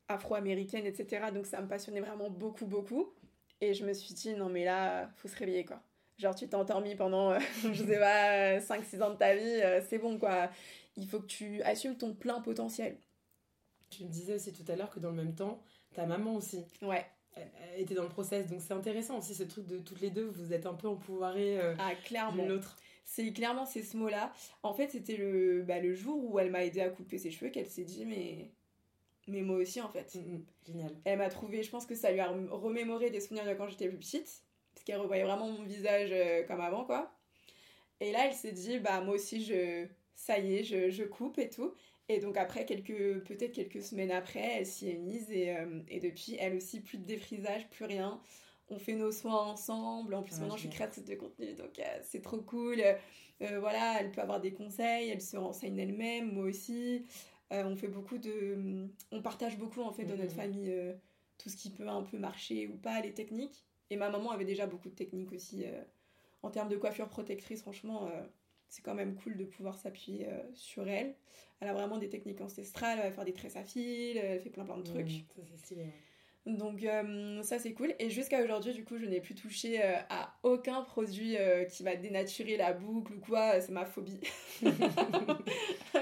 [0.08, 1.26] afro-américaine, etc.
[1.34, 3.12] Donc ça me passionnait vraiment beaucoup, beaucoup.
[3.60, 5.82] Et je me suis dit, non mais là, faut se réveiller quoi.
[6.18, 7.38] Genre tu t'es endormi pendant,
[7.72, 10.50] je sais pas, 5-6 ans de ta vie, c'est bon quoi.
[10.96, 12.96] Il faut que tu assumes ton plein potentiel.
[13.92, 15.62] Tu me disais aussi tout à l'heure que dans le même temps,
[15.94, 16.64] ta maman aussi.
[16.80, 17.04] Ouais.
[17.76, 20.52] était dans le process, donc c'est intéressant aussi ce truc de toutes les deux, vous
[20.52, 22.44] êtes un peu empouvoirées euh, ah, clairement.
[22.46, 22.76] l'autre.
[23.04, 24.32] C'est clairement c'est ce mot-là.
[24.62, 27.50] En fait, c'était le, bah, le jour où elle m'a aidé à couper ses cheveux
[27.50, 28.50] qu'elle s'est dit mais
[29.28, 30.14] mais moi aussi en fait.
[30.14, 30.96] Mm, mm, génial.
[31.04, 33.88] Elle m'a trouvé, je pense que ça lui a remémoré des souvenirs de quand j'étais
[33.88, 34.42] plus petite,
[34.74, 37.12] parce qu'elle revoyait vraiment mon visage euh, comme avant quoi.
[38.00, 41.38] Et là, elle s'est dit bah moi aussi je ça y est, je, je coupe
[41.38, 41.74] et tout.
[42.08, 46.00] Et donc après, quelques, peut-être quelques semaines après, elle s'y est mise et, euh, et,
[46.00, 48.20] depuis, elle aussi, plus de défrisage, plus rien.
[48.68, 50.14] On fait nos soins ensemble.
[50.14, 52.82] En plus, maintenant, je suis créatrice de contenu, donc euh, c'est trop cool.
[53.42, 57.04] Euh, voilà, elle peut avoir des conseils, elle se renseigne elle-même, moi aussi.
[57.50, 58.88] on fait beaucoup de...
[59.10, 60.36] On partage beaucoup, en fait, dans notre mm-hmm.
[60.36, 60.94] famille,
[61.38, 63.64] tout ce qui peut un peu marcher ou pas, les techniques.
[63.90, 65.64] Et ma maman avait déjà beaucoup de techniques aussi.
[66.42, 68.10] en termes de coiffure protectrice, franchement
[68.72, 71.14] c'est quand même cool de pouvoir s'appuyer euh, sur elle.
[71.60, 74.48] Elle a vraiment des techniques ancestrales, elle va faire des tresses à fil, elle fait
[74.48, 75.26] plein plein de trucs.
[75.36, 75.88] ça c'est stylé.
[76.46, 77.94] Donc euh, ça c'est cool.
[77.98, 81.36] Et jusqu'à aujourd'hui, du coup, je n'ai plus touché euh, à aucun produit
[81.70, 83.60] qui va dénaturer la boucle ou quoi.
[83.60, 84.20] C'est ma phobie.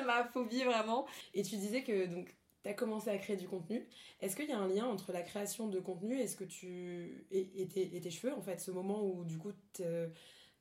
[0.07, 1.07] ma phobie vraiment.
[1.35, 3.85] Et tu disais que donc tu as commencé à créer du contenu.
[4.21, 7.27] Est-ce qu'il y a un lien entre la création de contenu et, ce que tu...
[7.33, 9.53] et, tes, et tes cheveux En fait, ce moment où du coup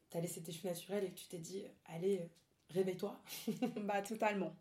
[0.10, 2.30] t'as laissé tes cheveux naturels et que tu t'es dit, allez,
[2.70, 3.20] réveille-toi
[3.82, 4.56] Bah, totalement.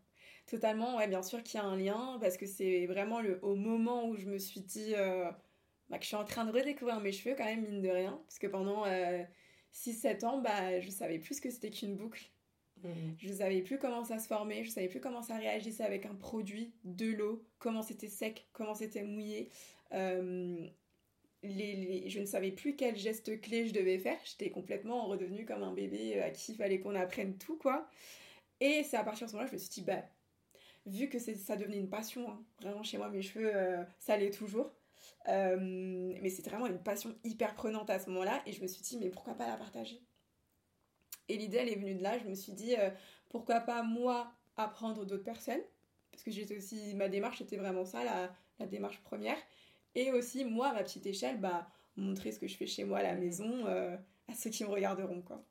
[0.47, 3.55] Totalement, ouais, bien sûr qu'il y a un lien, parce que c'est vraiment le, au
[3.55, 5.29] moment où je me suis dit euh,
[5.89, 8.19] bah, que je suis en train de redécouvrir mes cheveux, quand même, mine de rien.
[8.25, 12.31] Parce que pendant 6-7 euh, ans, bah, je savais plus ce que c'était qu'une boucle.
[12.83, 12.89] Mmh.
[13.17, 16.15] Je savais plus comment ça se formait, je savais plus comment ça réagissait avec un
[16.15, 19.49] produit, de l'eau, comment c'était sec, comment c'était mouillé.
[19.93, 20.67] Euh,
[21.43, 24.17] je ne savais plus quel geste clé je devais faire.
[24.25, 27.89] J'étais complètement redevenue comme un bébé euh, à qui il fallait qu'on apprenne tout, quoi.
[28.59, 30.03] Et c'est à partir de ce moment-là je me suis dit, bah,
[30.85, 34.31] vu que ça devenait une passion, hein, vraiment chez moi, mes cheveux, euh, ça l'est
[34.31, 34.71] toujours.
[35.27, 35.57] Euh,
[36.21, 38.41] mais c'était vraiment une passion hyper prenante à ce moment-là.
[38.45, 40.01] Et je me suis dit, mais pourquoi pas la partager?
[41.29, 42.17] Et l'idée, elle est venue de là.
[42.17, 42.75] Je me suis dit,
[43.29, 45.61] pourquoi pas moi apprendre d'autres personnes?
[46.11, 49.37] Parce que j'étais aussi, ma démarche était vraiment ça, la, la démarche première.
[49.95, 51.67] Et aussi, moi, à ma petite échelle, bah,
[51.99, 53.95] montrer ce que je fais chez moi à la maison euh,
[54.27, 55.43] à ceux qui me regarderont, quoi.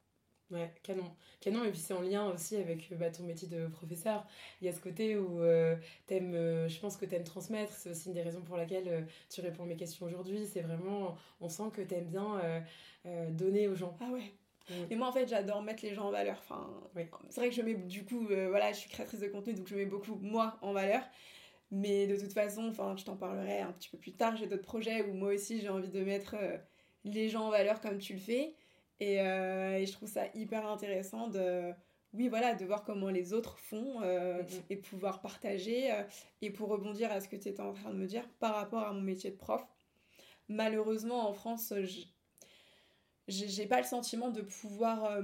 [0.51, 1.15] Ouais, canon.
[1.41, 4.27] Canon, et puis c'est en lien aussi avec bah, ton métier de professeur.
[4.63, 7.73] Il y a ce côté où euh, t'aimes, euh, je pense que t'aimes transmettre.
[7.75, 10.47] C'est aussi une des raisons pour laquelle tu réponds à mes questions aujourd'hui.
[10.47, 12.41] C'est vraiment, on sent que t'aimes bien
[13.31, 13.97] donner aux gens.
[14.01, 14.33] Ah ouais.
[14.91, 16.39] Et moi, en fait, j'adore mettre les gens en valeur.
[16.39, 16.67] Enfin,
[17.29, 19.75] C'est vrai que je mets, du coup, voilà, je suis créatrice de contenu, donc je
[19.75, 21.03] mets beaucoup moi en valeur.
[21.71, 24.37] Mais de toute façon, enfin, je t'en parlerai un petit peu plus tard.
[24.37, 26.57] J'ai d'autres projets où moi aussi j'ai envie de mettre euh,
[27.05, 28.55] les gens en valeur comme tu le fais.
[29.01, 31.73] Et, euh, et, je trouve ça hyper intéressant de,
[32.15, 34.63] oui, voilà, de voir comment les autres font euh, mm-hmm.
[34.71, 35.93] et pouvoir partager.
[36.43, 38.83] et pour rebondir à ce que tu étais en train de me dire par rapport
[38.83, 39.63] à mon métier de prof,
[40.49, 41.73] malheureusement en France,
[43.29, 45.21] j'ai pas le sentiment de pouvoir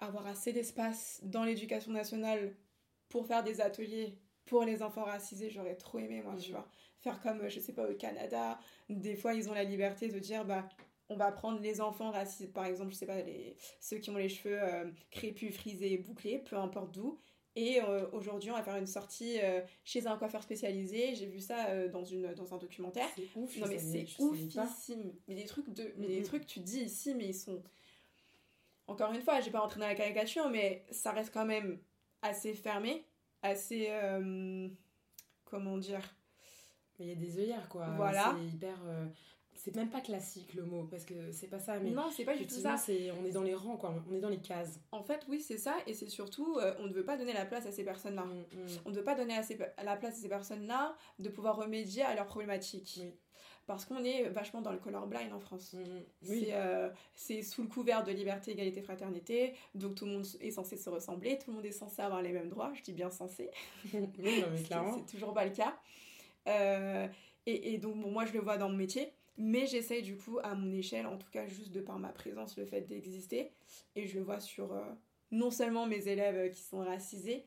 [0.00, 2.56] avoir assez d'espace dans l'éducation nationale
[3.08, 4.18] pour faire des ateliers
[4.50, 6.68] pour les enfants racisés, j'aurais trop aimé, moi, tu vois.
[6.98, 8.58] Faire comme, je sais pas, au Canada,
[8.88, 10.68] des fois, ils ont la liberté de dire, bah,
[11.08, 14.16] on va prendre les enfants racisés, par exemple, je sais pas, les, ceux qui ont
[14.16, 17.16] les cheveux euh, crépus, frisés, bouclés, peu importe d'où.
[17.54, 21.14] Et euh, aujourd'hui, on va faire une sortie euh, chez un coiffeur spécialisé.
[21.14, 23.08] J'ai vu ça dans, une, dans un documentaire.
[23.14, 23.56] C'est ouf.
[23.56, 25.12] Non, mais c'est oufissime.
[25.28, 27.62] Mais des trucs, de, mais des trucs, tu dis ici, mais ils sont.
[28.88, 31.78] Encore une fois, j'ai pas rentré dans la caricature, mais ça reste quand même
[32.22, 33.04] assez fermé
[33.42, 33.88] assez.
[33.90, 34.68] Euh,
[35.44, 36.02] comment dire?
[36.98, 37.86] Il y a des œillères, quoi.
[37.96, 38.36] Voilà.
[38.36, 38.76] C'est hyper.
[38.86, 39.06] Euh,
[39.54, 41.78] c'est même pas classique le mot, parce que c'est pas ça.
[41.78, 42.76] Mais non, c'est pas du tout ça.
[42.88, 43.94] on est dans les rangs, quoi.
[44.08, 44.80] On est dans les cases.
[44.90, 45.76] En fait, oui, c'est ça.
[45.86, 48.24] Et c'est surtout, euh, on ne veut pas donner la place à ces personnes-là.
[48.24, 48.66] Mm, mm.
[48.86, 52.14] On ne veut pas donner à, la place à ces personnes-là de pouvoir remédier à
[52.14, 53.02] leurs problématiques.
[53.70, 55.74] Parce qu'on est vachement dans le colorblind en France.
[55.74, 59.54] Mm, euh, c'est sous le couvert de liberté, égalité, fraternité.
[59.76, 61.38] Donc tout le monde est censé se ressembler.
[61.38, 62.72] Tout le monde est censé avoir les mêmes droits.
[62.74, 63.48] Je dis bien censé.
[63.94, 64.98] oui, mais clairement.
[64.98, 65.78] c'est toujours pas le cas.
[66.48, 67.06] Euh,
[67.46, 69.12] et, et, donc, moi, je le vois dans mon métier.
[69.36, 72.56] Mais j'essaye du coup, à mon échelle, en tout cas juste de par ma présence,
[72.56, 73.52] le fait d'exister.
[73.94, 74.82] Et je le vois sur euh,
[75.30, 77.46] non seulement mes élèves qui sont racisés,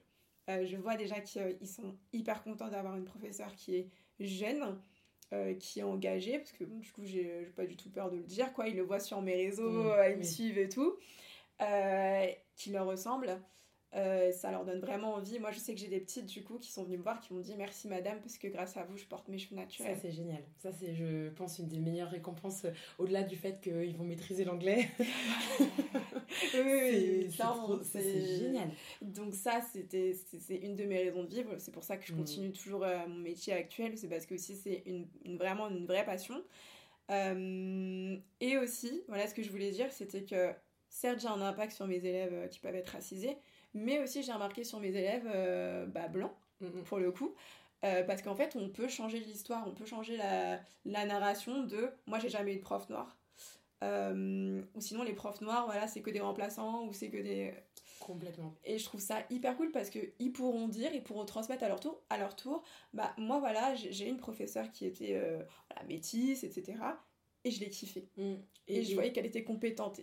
[0.50, 4.78] euh, je vois déjà qu'ils sont hyper contents d'avoir une professeure qui est jeune,
[5.60, 8.54] qui est engagée, parce que du coup, j'ai pas du tout peur de le dire,
[8.54, 8.68] quoi.
[8.68, 10.98] Ils le voient sur mes réseaux, mmh, ils me suivent et tout,
[12.56, 13.40] qui leur ressemble.
[13.96, 15.38] Euh, ça leur donne vraiment envie.
[15.40, 17.32] Moi, je sais que j'ai des petites, du coup, qui sont venues me voir, qui
[17.32, 19.96] m'ont dit merci madame, parce que grâce à vous, je porte mes cheveux naturels.
[19.96, 20.42] Ça, c'est génial.
[20.58, 24.46] Ça, c'est, je pense, une des meilleures récompenses, euh, au-delà du fait qu'ils vont maîtriser
[24.46, 24.90] l'anglais.
[26.56, 27.30] oui,
[27.84, 28.70] c'est, génial.
[29.02, 31.56] Donc ça, c'était, c'est une de mes raisons de vivre.
[31.60, 32.18] C'est pour ça que je mm.
[32.18, 33.96] continue toujours euh, mon métier actuel.
[33.96, 35.06] C'est parce que aussi, c'est une,
[35.38, 36.44] vraiment une vraie passion.
[37.12, 40.52] et aussi, voilà ce que je voulais dire, c'était que
[40.90, 43.38] certes, j'ai un impact sur mes élèves qui peuvent être racisés,
[43.74, 46.84] mais aussi, j'ai remarqué sur mes élèves euh, bah, blancs, mm, mm.
[46.84, 47.34] pour le coup.
[47.84, 51.90] Euh, parce qu'en fait, on peut changer l'histoire, on peut changer la, la narration de
[52.08, 53.18] moi, j'ai jamais eu de prof noir.
[53.84, 57.54] Euh, ou sinon, les profs noirs, voilà, c'est que des remplaçants ou c'est que des.
[58.00, 58.56] Complètement.
[58.64, 61.80] Et je trouve ça hyper cool parce qu'ils pourront dire, ils pourront transmettre à leur
[61.82, 66.78] tour, à leur tour bah, moi, voilà, j'ai une professeure qui était voilà, métisse, etc.
[67.44, 68.08] Et je l'ai kiffé.
[68.16, 68.36] Mm.
[68.68, 70.00] Et, et, je voyais qu'elle était compétente.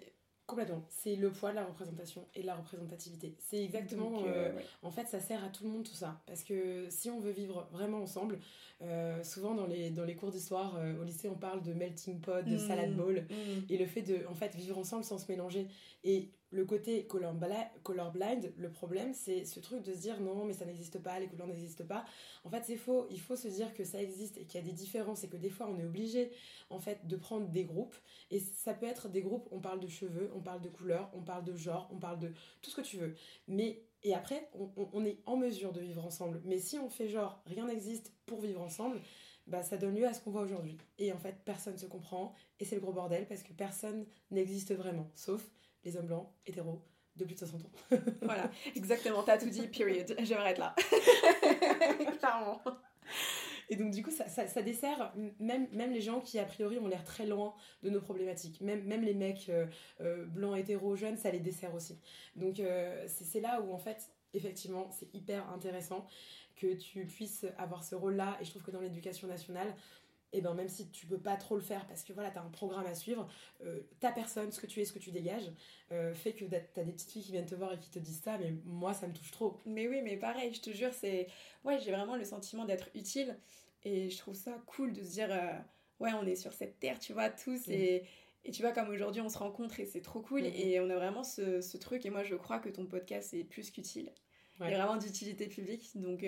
[0.51, 0.83] Complètement.
[0.89, 3.37] C'est le poids de la représentation et de la représentativité.
[3.39, 4.25] C'est exactement.
[4.27, 6.21] Euh, euh, en fait, ça sert à tout le monde tout ça.
[6.27, 8.41] Parce que si on veut vivre vraiment ensemble,
[8.83, 12.45] euh, souvent dans les, dans les cours d'histoire au lycée, on parle de melting pot,
[12.45, 12.97] de salad mmh.
[12.97, 13.27] bowl.
[13.31, 13.73] Mmh.
[13.73, 15.69] Et le fait de en fait, vivre ensemble sans se mélanger.
[16.03, 20.65] Et le côté colorblind, le problème, c'est ce truc de se dire non, mais ça
[20.65, 22.05] n'existe pas, les couleurs n'existent pas.
[22.45, 23.07] En fait, c'est faux.
[23.11, 25.37] Il faut se dire que ça existe et qu'il y a des différences et que
[25.37, 26.33] des fois, on est obligé,
[26.69, 27.95] en fait, de prendre des groupes.
[28.33, 31.23] Et ça peut être des groupes, on parle de cheveux, on parle de couleurs, on
[31.23, 32.33] parle de genre, on parle de
[32.63, 33.15] tout ce que tu veux.
[33.47, 34.51] Mais, et après,
[34.93, 36.41] on, est en mesure de vivre ensemble.
[36.45, 39.01] Mais si on fait genre, rien n'existe pour vivre ensemble,
[39.47, 40.79] bah, ça donne lieu à ce qu'on voit aujourd'hui.
[40.99, 42.35] Et en fait, personne ne se comprend.
[42.59, 45.49] Et c'est le gros bordel parce que personne n'existe vraiment, sauf
[45.85, 46.83] les hommes blancs, hétéros,
[47.17, 47.71] de plus de 60 ans.
[48.23, 50.15] voilà, exactement, t'as tout dit, period.
[50.23, 50.75] Je m'arrête là.
[52.19, 52.61] Clairement.
[53.71, 56.89] Et donc, du coup, ça, ça, dessert même, même les gens qui, a priori, ont
[56.89, 58.61] l'air très loin de nos problématiques.
[58.61, 59.67] Même, même les mecs euh,
[60.01, 61.97] euh, blancs, hétéros, jeunes, ça les dessert aussi.
[62.35, 66.05] Donc, euh, c'est là où, en fait, effectivement, c'est hyper intéressant
[66.57, 68.37] que tu puisses avoir ce rôle-là.
[68.41, 69.73] Et je trouve que dans l'éducation nationale,
[70.33, 72.43] et ben même si tu peux pas trop le faire parce que voilà, tu as
[72.43, 73.29] un programme à suivre,
[73.65, 75.51] euh, ta personne, ce que tu es, ce que tu dégages,
[75.93, 77.99] euh, fait que tu as des petites filles qui viennent te voir et qui te
[77.99, 79.59] disent ça, mais moi ça me touche trop.
[79.67, 81.27] Mais oui, mais pareil, je te jure, c'est.
[81.65, 83.37] Ouais, j'ai vraiment le sentiment d'être utile
[83.85, 85.59] et je trouve ça cool de se dire, euh,
[85.99, 87.73] ouais, on est sur cette terre, tu vois, tous mm.
[87.73, 88.05] et.
[88.43, 90.41] Et tu vois, comme aujourd'hui, on se rencontre et c'est trop cool.
[90.41, 90.67] Mm-hmm.
[90.67, 92.07] Et on a vraiment ce, ce, truc.
[92.07, 94.11] Et moi, je crois que ton podcast est plus qu'utile.
[94.61, 95.91] Il est vraiment d'utilité publique.
[95.97, 96.25] Donc,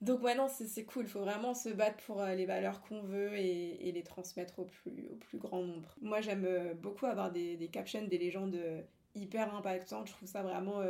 [0.00, 1.04] donc ouais, c'est cool.
[1.04, 4.64] Il faut vraiment se battre pour euh, les valeurs qu'on veut et, les transmettre au
[4.64, 5.94] plus, grand nombre.
[6.00, 8.80] Moi, j'aime euh, beaucoup avoir des, des, captions, des légendes euh,
[9.14, 10.06] hyper impactantes.
[10.06, 10.82] Je trouve ça vraiment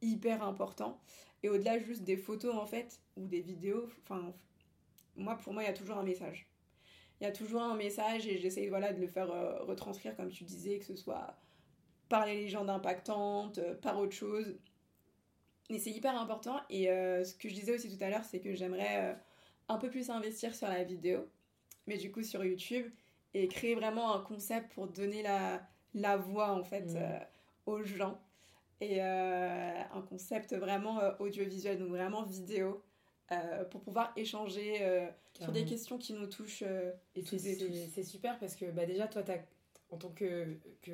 [0.00, 1.00] hyper important.
[1.42, 4.32] Et au-delà juste des photos, en fait, ou des vidéos, enfin,
[5.16, 6.46] moi, pour moi, il y a toujours un message.
[7.20, 9.28] Il y a toujours un message et j'essaye voilà, de le faire
[9.66, 11.36] retranscrire, comme tu disais, que ce soit
[12.08, 14.56] par les légendes impactantes, par autre chose
[15.70, 16.60] et c'est hyper important.
[16.70, 19.14] Et euh, ce que je disais aussi tout à l'heure, c'est que j'aimerais euh,
[19.68, 21.28] un peu plus investir sur la vidéo,
[21.86, 22.86] mais du coup sur YouTube,
[23.34, 25.60] et créer vraiment un concept pour donner la,
[25.94, 26.96] la voix en fait mmh.
[26.96, 27.18] euh,
[27.66, 28.20] aux gens.
[28.82, 32.84] Et un concept vraiment audiovisuel, donc vraiment vidéo,
[33.70, 36.62] pour pouvoir échanger sur des questions qui nous touchent.
[37.14, 39.38] et c'est super parce que bah, déjà, toi, tu as
[39.90, 40.90] en tant que, que,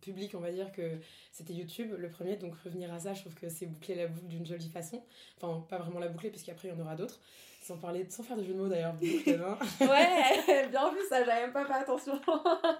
[0.00, 0.98] public, on va dire que
[1.32, 4.28] c'était YouTube le premier, donc revenir à ça, je trouve que c'est boucler la boucle
[4.28, 5.02] d'une jolie façon.
[5.40, 7.20] Enfin, pas vraiment la boucler, puisqu'après il y en aura d'autres.
[7.62, 8.94] Sans parler, sans faire de jeu de mots d'ailleurs.
[9.00, 12.20] Ouais, bien vu ça, j'avais même pas fait attention.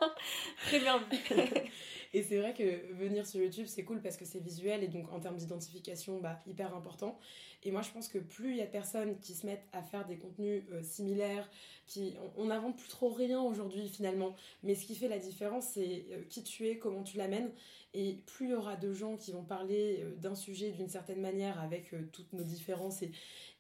[0.66, 1.18] Très bien vu.
[2.12, 5.12] et c'est vrai que venir sur YouTube, c'est cool parce que c'est visuel et donc
[5.12, 7.18] en termes d'identification, bah, hyper important.
[7.62, 9.82] Et moi, je pense que plus il y a de personnes qui se mettent à
[9.82, 11.48] faire des contenus euh, similaires,
[11.86, 16.06] qui, on n'invente plus trop rien aujourd'hui finalement, mais ce qui fait la différence, c'est
[16.12, 17.50] euh, qui tu es, comment tu l'amènes.
[17.94, 21.20] Et plus il y aura de gens qui vont parler euh, d'un sujet d'une certaine
[21.20, 23.10] manière avec toutes nos différences et,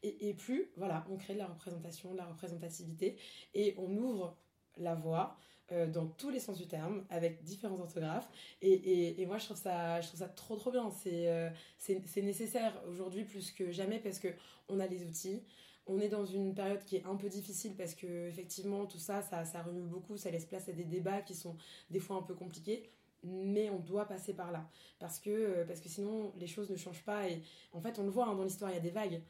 [0.02, 3.16] et, et, plus, voilà, on crée de la représentation, de la représentativité
[3.54, 4.36] et on ouvre
[4.76, 5.38] la voie
[5.72, 8.28] euh, dans tous les sens du terme, avec différents orthographes.
[8.62, 10.88] Et, et, moi, je trouve ça, je trouve ça trop, trop bien.
[10.90, 14.28] C'est euh, c'est nécessaire aujourd'hui plus que jamais parce que
[14.68, 15.42] on a les outils.
[15.88, 19.22] On est dans une période qui est un peu difficile parce que effectivement tout ça,
[19.22, 21.56] ça, remue beaucoup, ça laisse place à des débats qui sont
[21.90, 22.90] des fois un peu compliqués
[23.22, 24.68] mais on doit passer par là
[25.00, 28.04] parce que, euh, parce que sinon les choses ne changent pas et en fait on
[28.04, 29.20] le voit hein, dans l'histoire il y a des vagues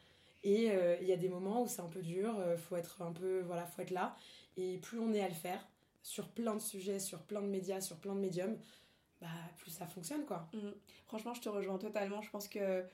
[0.44, 0.70] et
[1.00, 3.64] il y a des moments où c'est un peu dur faut être un peu voilà
[3.66, 4.16] faut être là
[4.56, 5.66] et plus on est à le faire
[6.06, 8.56] sur plein de sujets, sur plein de médias, sur plein de médiums,
[9.20, 10.48] bah, plus ça fonctionne, quoi.
[10.52, 10.70] Mm.
[11.08, 12.22] Franchement, je te rejoins totalement.
[12.22, 12.84] Je pense que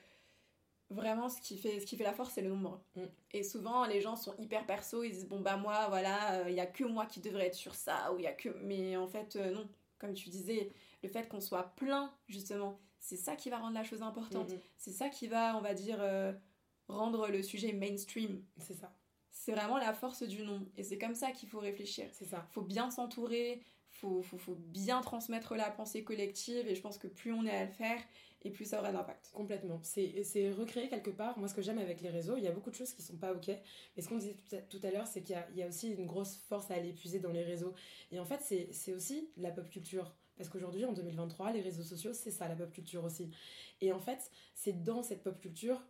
[0.89, 2.81] vraiment, ce qui fait, ce qui fait la force, c'est le nombre.
[2.95, 3.01] Mm.
[3.33, 6.55] Et souvent, les gens sont hyper perso, ils disent, bon, bah, moi, voilà, il euh,
[6.55, 8.49] y a que moi qui devrais être sur ça, ou il y a que...
[8.63, 9.69] Mais en fait, euh, non.
[9.99, 10.71] Comme tu disais,
[11.03, 14.49] le fait qu'on soit plein, justement, c'est ça qui va rendre la chose importante.
[14.49, 16.33] Mm, c'est ça qui va, on va dire, euh,
[16.87, 18.43] rendre le sujet mainstream.
[18.57, 18.91] C'est ça
[19.43, 20.65] c'est vraiment la force du nom.
[20.77, 22.05] Et c'est comme ça qu'il faut réfléchir.
[22.13, 22.47] C'est ça.
[22.51, 26.65] faut bien s'entourer, faut, faut, faut, bien transmettre la pensée collective.
[26.69, 27.99] Et je pense que plus on est à le faire,
[28.43, 29.31] et plus ça aura d'impact.
[29.33, 29.81] Complètement.
[29.83, 31.37] C'est recréer quelque part.
[31.37, 33.17] Moi, ce que j'aime avec les réseaux, il y a beaucoup de choses qui sont
[33.17, 33.49] pas OK.
[33.49, 34.37] Mais ce qu'on disait
[34.69, 37.19] tout à, l'heure, c'est qu'il y, y, a aussi une grosse force à aller épuiser
[37.19, 37.73] dans les réseaux.
[38.11, 38.39] Et en fait,
[38.71, 40.15] c'est aussi la pop culture.
[40.37, 43.29] Parce qu'aujourd'hui, en 2023, les réseaux sociaux, c'est ça, la pop culture aussi.
[43.81, 45.83] Et en fait, c'est dans cette pop culture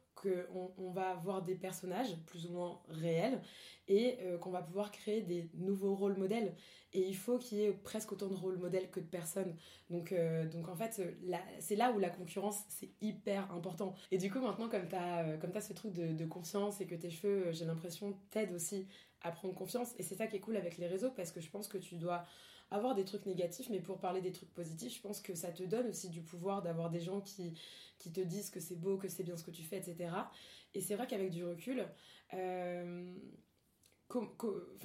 [0.77, 3.41] on va avoir des personnages plus ou moins réels
[3.88, 6.55] et euh, qu'on va pouvoir créer des nouveaux rôles modèles.
[6.93, 9.55] Et il faut qu'il y ait presque autant de rôles modèles que de personnes.
[9.89, 11.01] Donc, euh, en fait,
[11.59, 13.95] c'est là où la concurrence, c'est hyper important.
[14.12, 16.86] Et du coup, maintenant, comme tu as, euh, as, ce truc de, de confiance et
[16.86, 18.88] que tes cheveux, j'ai l'impression, t'aident aussi
[19.21, 19.93] à prendre confiance.
[19.97, 21.95] Et c'est ça qui est cool avec les réseaux parce que je pense que tu
[21.95, 22.25] dois
[22.73, 25.62] avoir des trucs négatifs, mais pour parler des trucs positifs, je pense que ça te
[25.62, 27.53] donne aussi du pouvoir d'avoir des gens qui,
[27.99, 30.09] te disent que c'est beau, que c'est bien ce que tu fais, etc.
[30.73, 31.86] Et c'est vrai qu'avec du recul,
[32.33, 33.13] euh,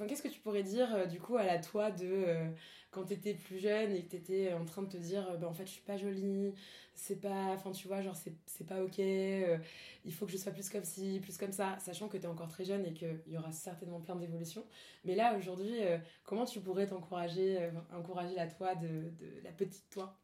[0.07, 2.49] qu'est-ce que tu pourrais dire euh, du coup à la toi de euh,
[2.91, 5.47] quand tu étais plus jeune et que tu étais en train de te dire bah,
[5.47, 6.53] en fait je suis pas jolie,
[6.95, 10.69] c'est pas enfin tu vois genre c'est pas OK, il faut que je sois plus
[10.69, 13.37] comme ci, plus comme ça, sachant que tu es encore très jeune et qu'il y
[13.37, 14.65] aura certainement plein d'évolutions.
[15.05, 15.79] Mais là aujourd'hui,
[16.23, 19.11] comment tu pourrais t'encourager encourager la toi de,
[19.43, 20.17] la petite toi?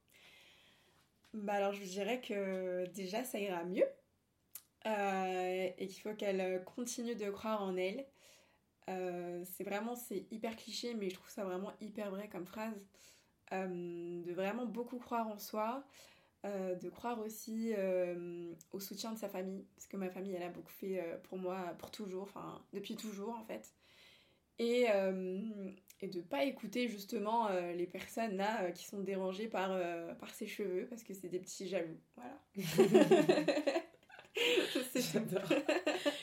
[1.34, 3.86] Bah alors je dirais que déjà ça ira mieux
[4.86, 8.06] et qu'il faut qu'elle continue de croire en elle
[8.90, 12.86] euh, c'est vraiment, c'est hyper cliché, mais je trouve ça vraiment hyper vrai comme phrase.
[13.54, 15.86] Euh, de vraiment beaucoup croire en soi,
[16.46, 17.74] euh, de croire aussi
[18.72, 21.76] au soutien de sa famille, parce que ma famille, elle a beaucoup fait pour moi,
[21.80, 23.74] pour toujours, enfin, depuis toujours en fait.
[24.58, 24.86] Et,
[26.02, 29.78] et de pas écouter justement les personnes là qui sont dérangées par,
[30.18, 32.00] par ses cheveux, parce que c'est des petits jaloux.
[32.16, 32.42] Voilà.
[34.96, 35.52] J'adore.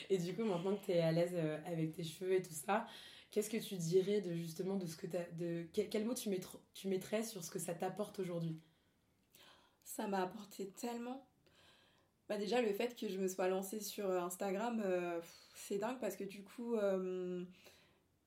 [0.09, 2.53] et du coup, maintenant que tu es à l'aise euh, avec tes cheveux et tout
[2.53, 2.85] ça,
[3.31, 6.29] qu'est-ce que tu dirais de justement de ce que as, de quel, mot tu,
[6.73, 8.59] tu mettrais sur ce que ça t'apporte aujourd'hui?
[9.83, 11.25] Ça m'a apporté tellement.
[12.29, 15.19] Bah déjà le fait que je me sois lancée sur euh, Instagram, euh,
[15.55, 16.75] c'est dingue parce que du coup,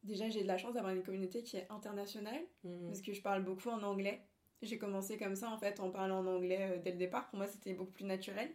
[0.03, 2.87] déjà j'ai de la chance d'avoir une communauté qui est internationale mmh.
[2.88, 4.20] parce que je parle beaucoup en anglais.
[4.62, 7.29] J'ai commencé comme ça en fait en parlant en anglais dès le départ.
[7.29, 8.51] Pour moi c'était beaucoup plus naturel.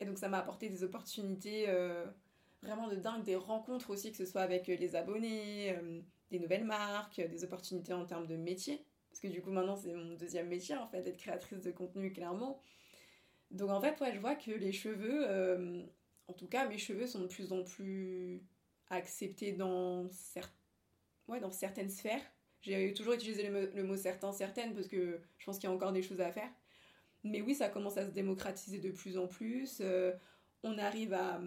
[0.00, 2.04] Et donc ça m'a apporté des opportunités euh,
[2.62, 6.38] vraiment de dingue, des rencontres aussi, que ce soit avec euh, les abonnés, euh, des
[6.38, 8.84] nouvelles marques, des opportunités en termes de métier.
[9.08, 12.12] Parce que du coup maintenant c'est mon deuxième métier en fait, d'être créatrice de contenu
[12.12, 12.60] clairement.
[13.50, 15.88] Donc en fait ouais, je vois que les cheveux,
[16.28, 18.42] en tout cas mes cheveux sont de plus en plus
[18.90, 20.10] acceptés dans,
[21.50, 22.20] certaines sphères.
[22.60, 25.74] J'ai toujours utilisé le, le mot certains, certaines parce que je pense qu'il y a
[25.74, 26.50] encore des choses à faire.
[27.30, 29.78] Mais oui, ça commence à se démocratiser de plus en plus.
[29.80, 30.12] Euh,
[30.62, 31.40] on arrive à,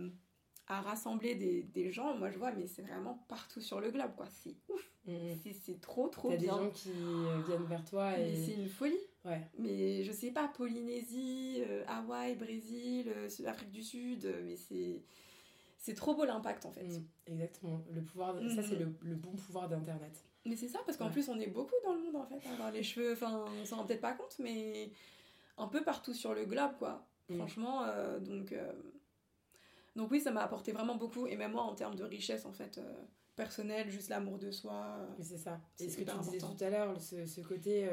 [0.67, 2.15] à rassembler des, des, gens.
[2.15, 4.27] Moi, je vois, mais c'est vraiment partout sur le globe, quoi.
[4.43, 4.91] C'est ouf.
[5.05, 5.53] Mm, mm.
[5.61, 6.37] C'est trop, trop bien.
[6.37, 8.35] T'as des gens qui euh, viennent vers toi et...
[8.35, 8.99] c'est une folie.
[9.25, 9.41] Ouais.
[9.57, 13.11] Mais je sais pas, Polynésie, euh, Hawaï, Brésil,
[13.45, 15.01] Afrique du Sud, mais c'est...
[15.81, 16.83] C'est trop beau l'impact en fait.
[16.83, 17.81] Mm, exactement.
[17.89, 20.11] Le pouvoir, ça c'est le, le, bon pouvoir d'internet.
[20.45, 22.45] Mais c'est ça parce qu'en plus on est beaucoup dans le monde en fait.
[22.49, 24.91] Avoir les cheveux, enfin on s'en rend peut-être pas compte, mais
[25.59, 27.07] un peu partout sur le globe, quoi.
[27.29, 27.35] Mm.
[27.35, 28.71] Franchement, euh, donc, euh,
[29.95, 31.27] donc oui, ça m'a apporté vraiment beaucoup.
[31.27, 32.93] Et même moi, en termes de richesse, en fait, euh,
[33.35, 34.97] personnelle, juste l'amour de soi.
[35.21, 35.59] C'est ça.
[35.79, 37.87] Et ce que tu disais tout à l'heure, ce, ce côté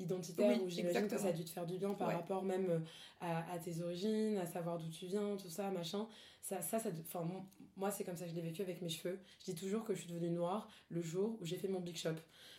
[0.00, 2.84] identitaire où j'imagine que ça a dû te faire du bien par rapport même
[3.20, 6.06] à, tes origines, à savoir d'où tu viens, tout ça, machin.
[6.42, 7.28] Ça, ça, ça enfin,
[7.76, 9.18] moi, c'est comme ça que je l'ai vécu avec mes cheveux.
[9.40, 11.96] Je dis toujours que je suis devenue noire le jour où j'ai fait mon big
[11.96, 12.14] shop.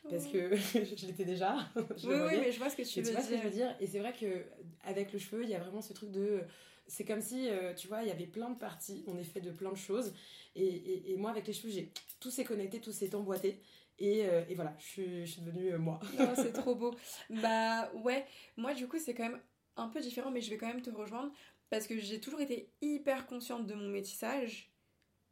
[0.10, 1.56] Parce que je l'étais déjà.
[1.76, 3.50] oui, oui, mais je vois ce que tu veux tu vois Ce que je veux
[3.50, 3.76] dire.
[3.80, 4.46] Et c'est vrai que
[4.84, 6.44] avec le cheveu, il y a vraiment ce truc de
[6.88, 9.40] c'est comme si, euh, tu vois, il y avait plein de parties, on est fait
[9.40, 10.14] de plein de choses.
[10.56, 11.90] Et, et, moi, avec les cheveux, j'ai
[12.20, 13.62] tout s'est connecté, tout s'est emboîté.
[14.02, 16.00] Et, euh, et, voilà, je suis, je suis devenue euh, moi.
[16.36, 16.96] c'est trop beau.
[17.30, 18.26] Bah ouais,
[18.58, 19.40] moi du coup, c'est quand même
[19.78, 21.32] un peu différent, mais je vais quand même te rejoindre
[21.70, 24.72] parce que j'ai toujours été hyper consciente de mon métissage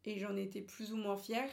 [0.06, 1.50] et j'en étais plus ou moins fière.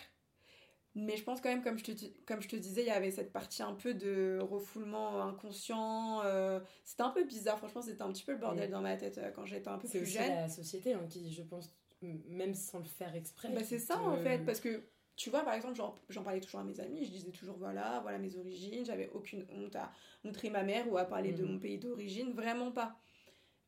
[0.95, 3.11] Mais je pense quand même, comme je te, comme je te disais, il y avait
[3.11, 6.23] cette partie un peu de refoulement inconscient.
[6.25, 9.19] Euh, c'était un peu bizarre, franchement, c'était un petit peu le bordel dans ma tête
[9.19, 10.23] euh, quand j'étais un peu plus jeune.
[10.23, 11.71] C'est la société hein, qui, je pense,
[12.03, 13.51] même sans le faire exprès.
[13.51, 14.83] Bah, c'est ça en fait, parce que
[15.17, 18.19] tu vois, par exemple, j'en parlais toujours à mes amis, je disais toujours voilà, voilà
[18.19, 19.91] mes origines, j'avais aucune honte à
[20.25, 21.53] montrer ma mère ou à parler de mm.
[21.53, 22.97] mon pays d'origine, vraiment pas.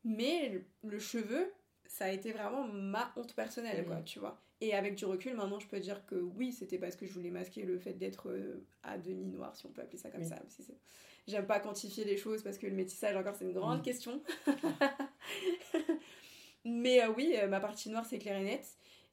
[0.04, 1.50] Mais le, cheveu,
[1.86, 4.04] ça a été vraiment ma honte personnelle, quoi, mm.
[4.04, 4.38] tu vois.
[4.60, 7.30] Et avec du recul, maintenant, je peux dire que oui, c'était parce que je voulais
[7.30, 10.36] masquer le fait d'être euh, à demi noir, si on peut appeler ça comme ça.
[11.26, 14.20] J'aime pas quantifier les choses parce que le métissage, encore, c'est une grande question.
[16.64, 18.66] Mais euh, oui, euh, ma partie noire, c'est clair et net.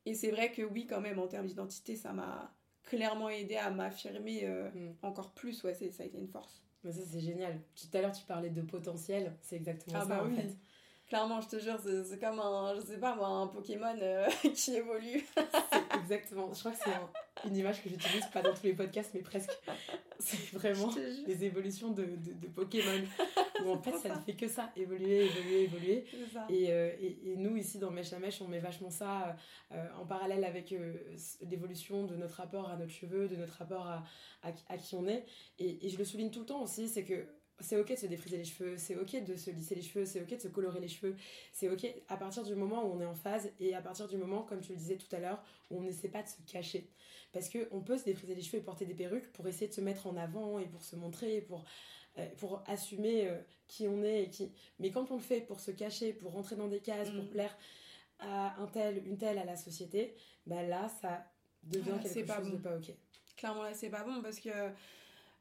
[0.05, 2.53] Et c'est vrai que oui, quand même, en termes d'identité, ça m'a
[2.83, 4.93] clairement aidé à m'affirmer mm.
[5.01, 5.63] encore plus.
[5.63, 6.63] Ouais, ça a été une force.
[6.83, 7.59] Mais ça, c'est génial.
[7.75, 9.35] Tout à l'heure, tu parlais de potentiel.
[9.41, 10.55] C'est exactement ah ça, bah en fait.
[11.07, 14.75] Clairement, je te jure, c'est comme un, je sais pas moi, un Pokémon euh, qui
[14.75, 15.23] évolue.
[16.01, 16.51] exactement.
[16.51, 19.51] Je crois que c'est une image que j'utilise pas dans tous les podcasts, mais presque.
[20.17, 20.89] C'est vraiment
[21.27, 23.03] les évolutions de, de, de, Pokémon.
[23.65, 26.05] Où en fait, ça ne fait que ça, évoluer, évoluer, évoluer.
[26.49, 29.35] Et, euh, et, et, nous, ici, dans Mèche à Mèche, on met vachement ça
[29.73, 30.73] euh, en parallèle avec
[31.41, 34.03] l'évolution de notre rapport à notre cheveu, de notre rapport à,
[34.41, 35.25] à, à qui on est.
[35.59, 37.27] Et, et je le souligne tout le temps aussi, c'est que
[37.59, 40.21] c'est ok de se défriser les cheveux, c'est ok de se lisser les cheveux, c'est
[40.21, 41.15] ok de se colorer les cheveux,
[41.51, 44.17] c'est ok à partir du moment où on est en phase et à partir du
[44.17, 46.89] moment, comme tu le disais tout à l'heure, où on n'essaie pas de se cacher.
[47.31, 49.81] Parce qu'on peut se défriser les cheveux et porter des perruques pour essayer de se
[49.81, 51.63] mettre en avant et pour se montrer, pour,
[52.17, 53.37] euh, pour assumer euh,
[53.67, 54.51] qui on est et qui.
[54.79, 57.29] Mais quand on le fait pour se cacher, pour rentrer dans des cases, pour mm.
[57.29, 57.57] plaire
[58.19, 61.25] à un tel, une telle à la société, bah là ça
[61.63, 62.93] devient quelque chose de pas ok.
[63.35, 64.49] Clairement là c'est pas bon parce que.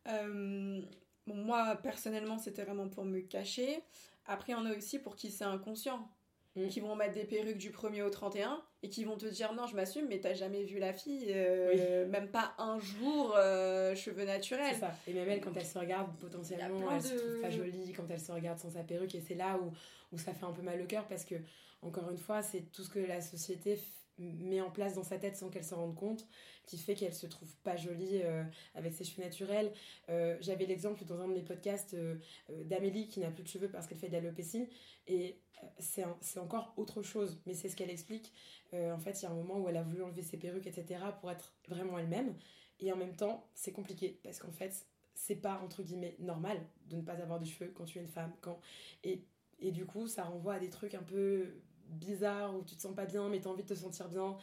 [0.06, 0.82] Euh,
[1.26, 3.82] Bon, moi, personnellement, c'était vraiment pour me cacher.
[4.26, 6.08] Après, il y en a aussi pour qui c'est inconscient.
[6.56, 6.68] Mm.
[6.68, 9.66] Qui vont mettre des perruques du 1er au 31 et qui vont te dire non,
[9.66, 14.24] je m'assume, mais t'as jamais vu la fille, euh, même pas un jour, euh, cheveux
[14.24, 14.76] naturels.
[14.76, 14.94] Ça.
[15.08, 18.20] Et même elle, quand elle se regarde, potentiellement, elle se trouve pas jolie quand elle
[18.20, 19.16] se regarde sans sa perruque.
[19.16, 19.72] Et c'est là où,
[20.12, 21.34] où ça fait un peu mal au cœur parce que,
[21.82, 23.76] encore une fois, c'est tout ce que la société
[24.18, 26.26] met en place dans sa tête sans qu'elle s'en rende compte,
[26.66, 28.44] qui fait qu'elle se trouve pas jolie euh,
[28.74, 29.72] avec ses cheveux naturels.
[30.08, 32.16] Euh, j'avais l'exemple dans un de mes podcasts euh,
[32.64, 34.68] d'Amélie qui n'a plus de cheveux parce qu'elle fait de l'alopécie,
[35.06, 35.38] et
[35.78, 36.04] c'est
[36.38, 38.32] encore autre chose, mais c'est ce qu'elle explique.
[38.72, 41.02] en fait, il y a un moment où elle a voulu enlever ses perruques, etc.,
[41.20, 42.34] pour être vraiment elle-même,
[42.80, 46.58] et en même temps, c'est compliqué parce qu'en fait, c'est pas entre guillemets normal
[46.90, 48.60] de ne pas avoir de cheveux quand tu es une femme, quand
[49.04, 49.22] et,
[49.60, 51.54] et du coup, ça renvoie à des trucs un peu
[51.94, 54.36] bizarre, où tu te sens pas bien, mais tu as envie de te sentir bien.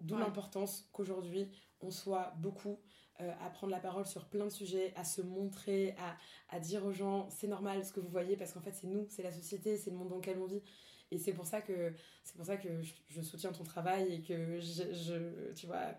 [0.00, 1.48] D'où l'importance qu'aujourd'hui,
[1.80, 2.78] on soit beaucoup
[3.20, 6.84] euh, à prendre la parole sur plein de sujets, à se montrer, à, à dire
[6.84, 9.32] aux gens c'est normal ce que vous voyez, parce qu'en fait, c'est nous, c'est la
[9.32, 10.62] société, c'est le monde dans lequel on vit.
[11.10, 11.92] Et c'est pour ça que
[12.24, 15.94] c'est pour ça que je, soutiens ton travail et que je, tu vois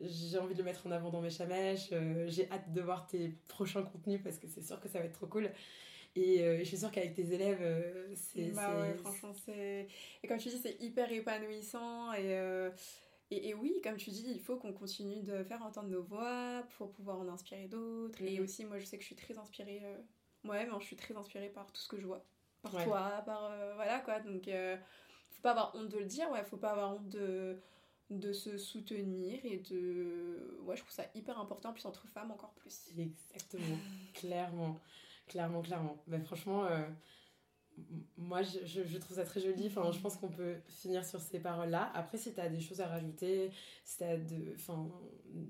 [0.00, 1.90] j'ai envie de le mettre en avant dans mes chamèches.
[1.92, 5.04] Euh, j'ai hâte de voir tes prochains contenus parce que c'est sûr que ça va
[5.04, 5.50] être trop cool.
[6.16, 8.50] Et euh, je suis sûre qu'avec tes élèves, euh, c'est.
[8.50, 9.86] Bah ouais, franchement, c'est.
[10.22, 12.12] Et comme tu dis, c'est hyper épanouissant.
[12.18, 12.70] Euh,
[13.30, 16.64] et, et, oui, comme tu dis, il faut qu'on continue de faire entendre nos voix
[16.76, 18.20] pour pouvoir en inspirer d'autres.
[18.22, 18.44] Et mhm.
[18.44, 19.82] aussi, moi, je sais que je suis très inspirée.
[20.42, 22.24] Moi-même, je suis très inspirée par tout ce que je vois.
[22.62, 23.52] Par toi, par.
[23.76, 24.18] voilà, quoi.
[24.20, 27.56] Donc, faut pas avoir honte de le dire, ouais, faut pas avoir honte de
[28.10, 32.52] de se soutenir et de ouais je trouve ça hyper important puis entre femmes encore
[32.54, 33.78] plus exactement
[34.14, 34.80] clairement
[35.30, 35.96] Clairement, clairement.
[36.08, 36.82] mais bah, franchement, euh,
[38.16, 39.68] moi, je, je, trouve ça très joli.
[39.68, 41.90] Enfin, je pense qu'on peut finir sur ces paroles-là.
[41.94, 43.52] Après, si tu as des choses à rajouter,
[43.84, 44.54] si tu de...
[44.56, 44.90] Enfin,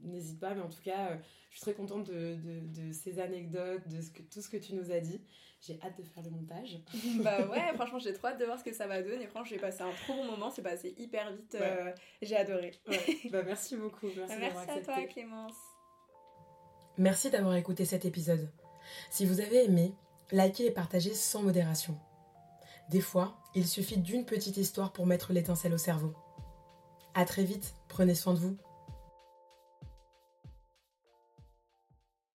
[0.04, 0.54] n'hésite pas.
[0.54, 1.16] Mais en tout cas, euh,
[1.50, 4.58] je suis très contente de, de, de, ces anecdotes, de ce que, tout ce que
[4.58, 5.20] tu nous as dit.
[5.62, 6.78] J'ai hâte de faire le montage.
[7.22, 9.26] bah ouais, franchement, j'ai trop hâte de voir ce que ça va donner.
[9.26, 10.50] Franchement, j'ai passé un trop bon moment.
[10.50, 11.56] C'est passé hyper vite.
[11.58, 12.72] Euh, j'ai adoré.
[13.30, 14.08] Bah, merci beaucoup.
[14.14, 15.56] Merci, merci à toi, Clémence.
[16.98, 18.50] Merci d'avoir écouté cet épisode.
[19.10, 19.94] Si vous avez aimé,
[20.32, 21.96] likez et partagez sans modération.
[22.90, 26.14] Des fois, il suffit d'une petite histoire pour mettre l'étincelle au cerveau.
[27.14, 28.56] À très vite, prenez soin de vous.